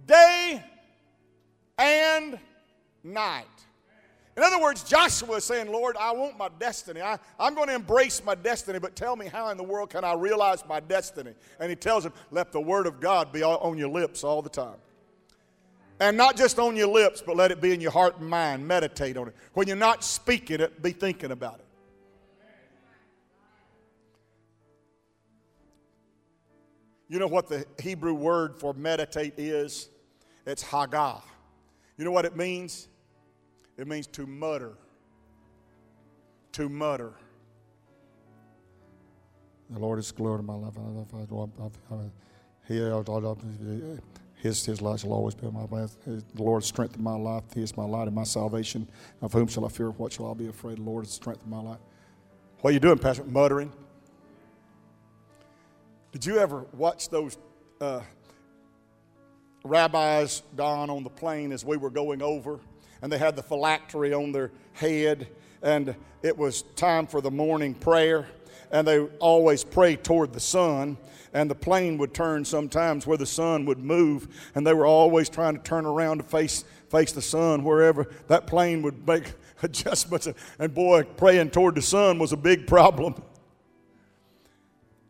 [0.06, 0.62] day
[1.78, 2.38] and
[3.02, 3.44] night.
[4.36, 7.00] In other words, Joshua is saying, Lord, I want my destiny.
[7.00, 10.04] I, am going to embrace my destiny, but tell me how in the world can
[10.04, 11.32] I realize my destiny?
[11.58, 14.50] And he tells him, let the Word of God be on your lips all the
[14.50, 14.76] time.
[16.00, 18.68] And not just on your lips, but let it be in your heart and mind.
[18.68, 19.34] Meditate on it.
[19.54, 21.66] When you're not speaking it, be thinking about it.
[27.08, 29.88] You know what the Hebrew word for meditate is?
[30.46, 31.22] It's hagah.
[31.98, 32.88] You know what it means?
[33.76, 34.72] It means to mutter.
[36.52, 37.12] To mutter.
[39.70, 40.74] The Lord is glory in my life.
[44.36, 45.96] His, his light shall always be my path.
[46.04, 47.42] The Lord is strength of my life.
[47.52, 48.88] He is my light and my salvation.
[49.22, 49.90] Of whom shall I fear?
[49.90, 50.78] What shall I be afraid?
[50.78, 51.80] The Lord is strength of my life.
[52.60, 53.24] What are you doing, Pastor?
[53.24, 53.72] Muttering.
[56.12, 57.36] Did you ever watch those
[57.80, 58.00] uh,
[59.66, 62.60] rabbis, Don, on the plane as we were going over?
[63.02, 65.28] And they had the phylactery on their head,
[65.62, 68.26] and it was time for the morning prayer.
[68.70, 70.96] And they always prayed toward the sun,
[71.32, 75.28] and the plane would turn sometimes where the sun would move, and they were always
[75.28, 80.28] trying to turn around to face face the sun wherever that plane would make adjustments.
[80.58, 83.20] And boy, praying toward the sun was a big problem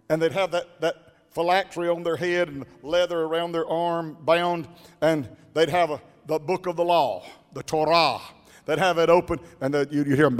[0.09, 1.06] and they'd have that, that
[1.37, 4.66] phylactery on their head and leather around their arm bound,
[5.03, 7.22] and they'd have a, the book of the law,
[7.53, 8.18] the Torah.
[8.64, 10.39] They'd have it open, and the, you, you hear them.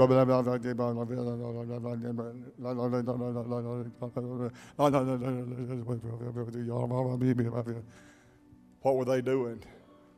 [8.81, 9.63] What were they doing?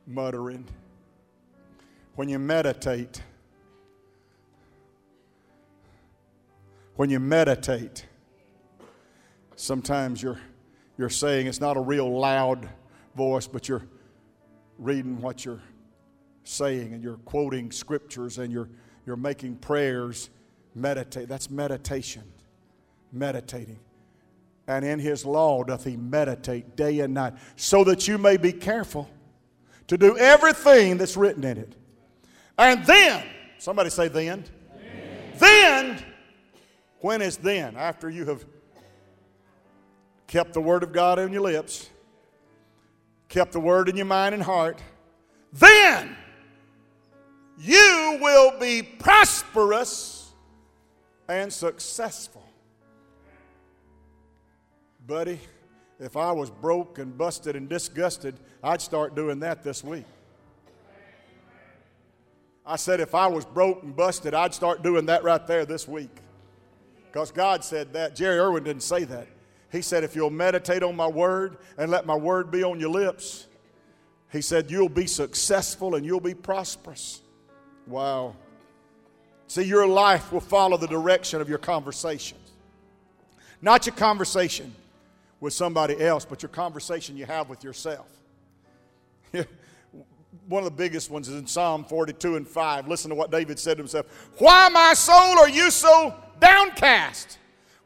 [0.06, 0.64] Muttering.
[2.14, 3.22] When you meditate,
[6.96, 8.06] when you meditate,
[9.56, 10.40] sometimes you're,
[11.00, 12.68] you're saying it's not a real loud
[13.16, 13.86] voice, but you're
[14.78, 15.62] reading what you're
[16.44, 18.68] saying and you're quoting scriptures and you're,
[19.06, 20.28] you're making prayers.
[20.74, 21.26] Meditate.
[21.26, 22.22] That's meditation.
[23.12, 23.78] Meditating.
[24.68, 28.52] And in his law doth he meditate day and night, so that you may be
[28.52, 29.08] careful
[29.86, 31.76] to do everything that's written in it.
[32.58, 33.24] And then,
[33.56, 34.44] somebody say then.
[35.38, 36.04] Then, then
[37.00, 37.74] when is then?
[37.74, 38.44] After you have
[40.30, 41.90] kept the Word of God on your lips,
[43.28, 44.80] kept the Word in your mind and heart,
[45.52, 46.16] then
[47.58, 50.30] you will be prosperous
[51.28, 52.44] and successful.
[55.04, 55.40] Buddy,
[55.98, 60.06] if I was broke and busted and disgusted, I'd start doing that this week.
[62.64, 65.88] I said, if I was broke and busted, I'd start doing that right there this
[65.88, 66.16] week.
[67.08, 68.14] Because God said that.
[68.14, 69.26] Jerry Irwin didn't say that.
[69.70, 72.90] He said, If you'll meditate on my word and let my word be on your
[72.90, 73.46] lips,
[74.30, 77.20] he said, You'll be successful and you'll be prosperous.
[77.86, 78.36] Wow.
[79.46, 82.52] See, your life will follow the direction of your conversations.
[83.60, 84.72] Not your conversation
[85.40, 88.06] with somebody else, but your conversation you have with yourself.
[89.32, 92.88] One of the biggest ones is in Psalm 42 and 5.
[92.88, 94.06] Listen to what David said to himself
[94.38, 97.38] Why, my soul, are you so downcast?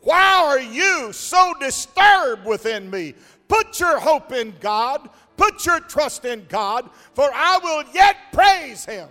[0.04, 3.14] Why are you so disturbed within me?
[3.48, 8.84] Put your hope in God, put your trust in God, for I will yet praise
[8.84, 9.08] Him.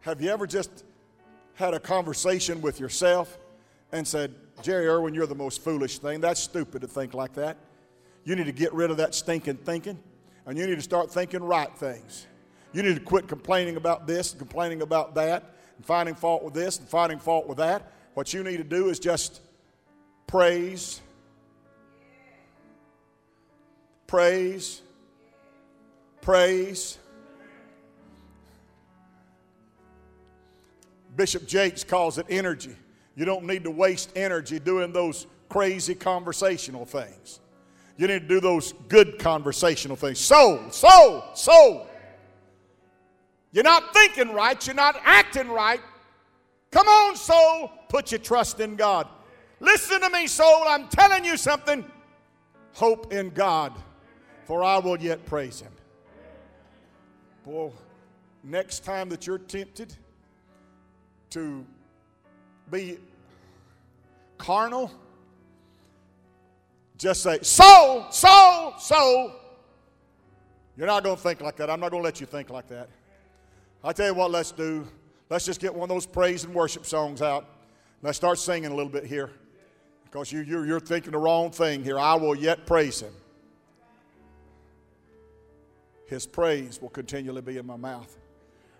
[0.00, 0.84] Have you ever just
[1.54, 3.38] had a conversation with yourself
[3.92, 6.20] and said, Jerry Irwin, you're the most foolish thing.
[6.20, 7.56] That's stupid to think like that.
[8.24, 9.98] You need to get rid of that stinking thinking,
[10.46, 12.26] and you need to start thinking right things.
[12.72, 16.54] You need to quit complaining about this and complaining about that, and finding fault with
[16.54, 17.90] this and finding fault with that.
[18.14, 19.40] What you need to do is just
[20.28, 21.00] praise,
[24.06, 24.80] praise,
[26.20, 26.98] praise.
[31.16, 32.76] Bishop Jakes calls it energy.
[33.16, 37.40] You don't need to waste energy doing those crazy conversational things.
[37.96, 40.20] You need to do those good conversational things.
[40.20, 41.88] Soul, soul, soul.
[43.52, 44.66] You're not thinking right.
[44.66, 45.80] You're not acting right.
[46.70, 47.70] Come on, soul.
[47.88, 49.06] Put your trust in God.
[49.60, 50.64] Listen to me, soul.
[50.66, 51.84] I'm telling you something.
[52.74, 53.74] Hope in God,
[54.46, 55.72] for I will yet praise Him.
[57.44, 57.70] Boy,
[58.42, 59.94] next time that you're tempted
[61.30, 61.66] to
[62.70, 62.98] be
[64.38, 64.90] carnal,
[66.96, 69.32] just say, soul, soul, soul.
[70.76, 71.68] You're not going to think like that.
[71.68, 72.88] I'm not going to let you think like that.
[73.84, 74.86] I tell you what, let's do.
[75.28, 77.48] Let's just get one of those praise and worship songs out.
[78.00, 79.30] Let's start singing a little bit here.
[80.04, 81.98] Because you, you're, you're thinking the wrong thing here.
[81.98, 83.12] I will yet praise him.
[86.06, 88.18] His praise will continually be in my mouth.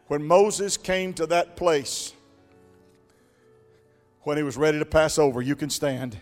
[0.09, 2.13] When Moses came to that place,
[4.23, 6.19] when he was ready to pass over, you can stand.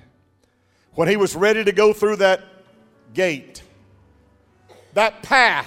[0.95, 2.43] When he was ready to go through that
[3.13, 3.63] gate,
[4.95, 5.67] that path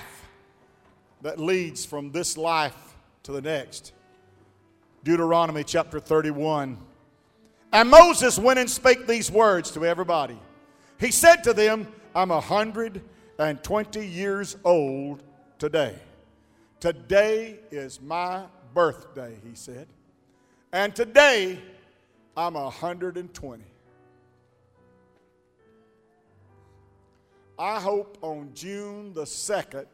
[1.22, 2.92] that leads from this life
[3.24, 3.93] to the next.
[5.03, 6.78] Deuteronomy chapter 31.
[7.71, 10.38] And Moses went and spake these words to everybody.
[10.99, 13.01] He said to them, I'm a hundred
[13.39, 15.24] and twenty years old
[15.57, 15.95] today.
[16.80, 18.43] Today is my
[18.74, 19.88] birthday, he said.
[20.71, 21.59] And today
[22.38, 23.63] I'm a hundred and twenty.
[27.57, 29.86] I hope on June the 2nd,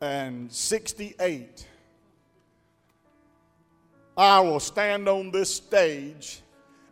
[0.00, 1.66] 2068,
[4.16, 6.42] I will stand on this stage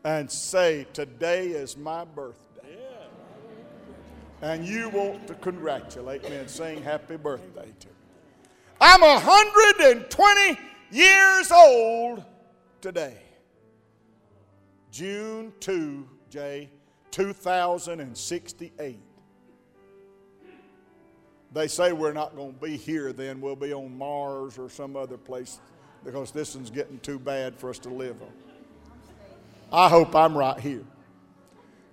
[0.05, 2.41] and say, Today is my birthday.
[4.41, 7.95] And you want to congratulate me and sing happy birthday to me.
[8.81, 10.59] I'm 120
[10.91, 12.25] years old
[12.81, 13.19] today.
[14.91, 16.71] June 2, J.
[17.11, 18.99] 2068.
[21.55, 24.97] They say we're not going to be here then, we'll be on Mars or some
[24.97, 25.61] other place
[26.05, 28.33] because this one's getting too bad for us to live on.
[29.73, 30.85] I hope I'm right here.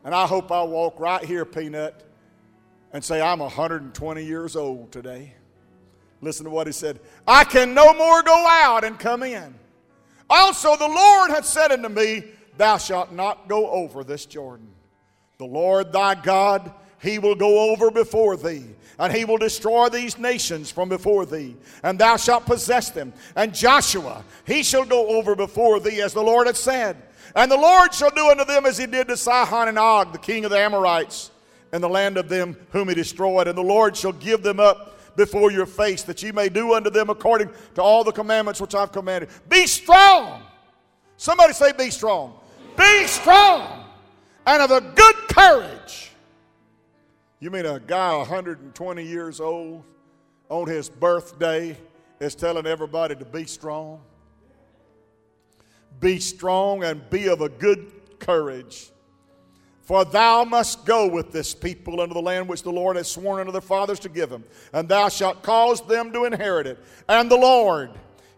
[0.03, 2.03] And I hope I walk right here, Peanut,
[2.91, 5.35] and say, I'm 120 years old today.
[6.21, 9.53] Listen to what he said I can no more go out and come in.
[10.29, 12.23] Also, the Lord hath said unto me,
[12.57, 14.69] Thou shalt not go over this Jordan.
[15.37, 18.65] The Lord thy God, he will go over before thee,
[18.99, 23.13] and he will destroy these nations from before thee, and thou shalt possess them.
[23.35, 26.97] And Joshua, he shall go over before thee, as the Lord hath said.
[27.35, 30.19] And the Lord shall do unto them as he did to Sihon and Og, the
[30.19, 31.31] king of the Amorites,
[31.71, 33.47] in the land of them whom he destroyed.
[33.47, 36.89] And the Lord shall give them up before your face, that ye may do unto
[36.89, 39.29] them according to all the commandments which I've commanded.
[39.49, 40.41] Be strong.
[41.17, 42.33] Somebody say, Be strong.
[42.77, 43.81] Be strong
[44.45, 46.10] and of a good courage.
[47.41, 49.83] You mean a guy 120 years old
[50.47, 51.75] on his birthday
[52.19, 53.99] is telling everybody to be strong?
[55.99, 58.91] Be strong and be of a good courage.
[59.81, 63.39] For thou must go with this people into the land which the Lord has sworn
[63.39, 66.79] unto their fathers to give them, and thou shalt cause them to inherit it.
[67.09, 67.89] And the Lord,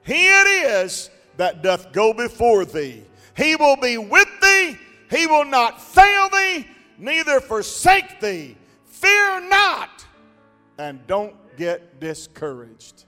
[0.03, 3.03] He it is that doth go before thee.
[3.35, 4.79] He will be with thee
[5.13, 8.57] he will not fail thee, neither forsake thee.
[9.03, 10.05] Fear not,
[10.77, 13.03] and don't get discouraged.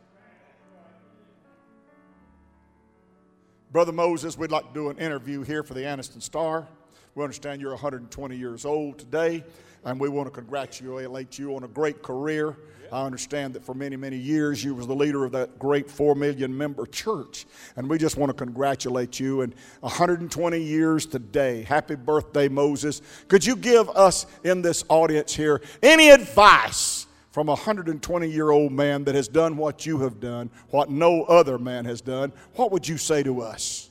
[3.71, 6.67] Brother Moses, we'd like to do an interview here for the Anniston Star.
[7.15, 9.45] We understand you're 120 years old today,
[9.85, 12.57] and we want to congratulate you on a great career.
[12.91, 16.15] I understand that for many, many years you was the leader of that great four
[16.15, 17.45] million member church.
[17.75, 19.41] And we just want to congratulate you.
[19.41, 21.63] And 120 years today.
[21.63, 23.01] Happy birthday, Moses.
[23.27, 28.71] Could you give us in this audience here any advice from a 120 year old
[28.71, 32.71] man that has done what you have done, what no other man has done, what
[32.71, 33.89] would you say to us?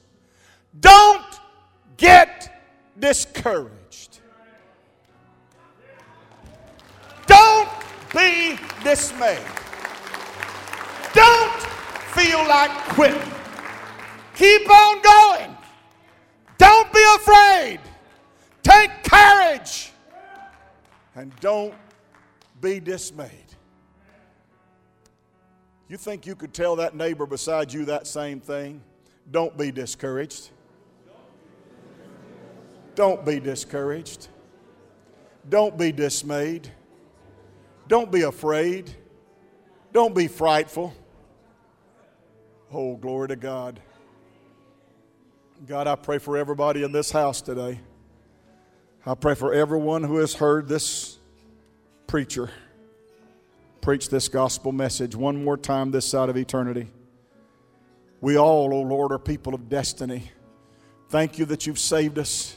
[0.80, 1.40] Don't
[1.96, 2.64] get
[2.98, 4.20] discouraged.
[8.14, 9.38] Be dismayed.
[11.12, 11.52] Don't
[12.14, 13.32] feel like quitting.
[14.34, 15.56] Keep on going.
[16.58, 17.80] Don't be afraid.
[18.62, 19.92] Take courage.
[21.14, 21.74] And don't
[22.60, 23.30] be dismayed.
[25.88, 28.80] You think you could tell that neighbor beside you that same thing?
[29.30, 30.50] Don't be discouraged.
[32.94, 34.28] Don't be discouraged.
[35.48, 36.70] Don't be dismayed.
[37.88, 38.90] Don't be afraid.
[39.92, 40.94] Don't be frightful.
[42.72, 43.80] Oh, glory to God.
[45.66, 47.80] God, I pray for everybody in this house today.
[49.06, 51.18] I pray for everyone who has heard this
[52.06, 52.50] preacher
[53.80, 56.90] preach this gospel message one more time this side of eternity.
[58.22, 60.30] We all, O oh Lord, are people of destiny.
[61.10, 62.56] Thank you that you've saved us.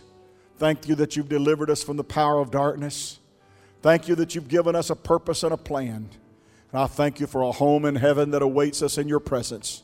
[0.55, 3.19] Thank you that you've delivered us from the power of darkness.
[3.81, 6.09] Thank you that you've given us a purpose and a plan.
[6.71, 9.83] And I thank you for a home in heaven that awaits us in your presence.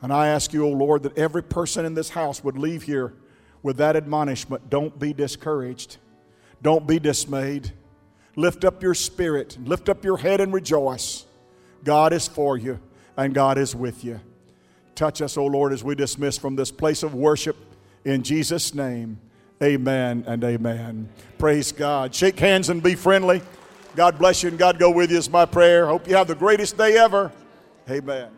[0.00, 2.82] And I ask you, O oh Lord, that every person in this house would leave
[2.82, 3.14] here
[3.62, 4.68] with that admonishment.
[4.68, 5.96] Don't be discouraged.
[6.60, 7.72] Don't be dismayed.
[8.36, 11.26] Lift up your spirit, lift up your head and rejoice.
[11.84, 12.80] God is for you
[13.16, 14.20] and God is with you.
[14.94, 17.56] Touch us, O oh Lord, as we dismiss from this place of worship.
[18.04, 19.20] In Jesus' name.
[19.62, 21.08] Amen and amen.
[21.38, 22.14] Praise God.
[22.14, 23.42] Shake hands and be friendly.
[23.94, 25.86] God bless you and God go with you is my prayer.
[25.86, 27.30] Hope you have the greatest day ever.
[27.88, 28.30] Amen.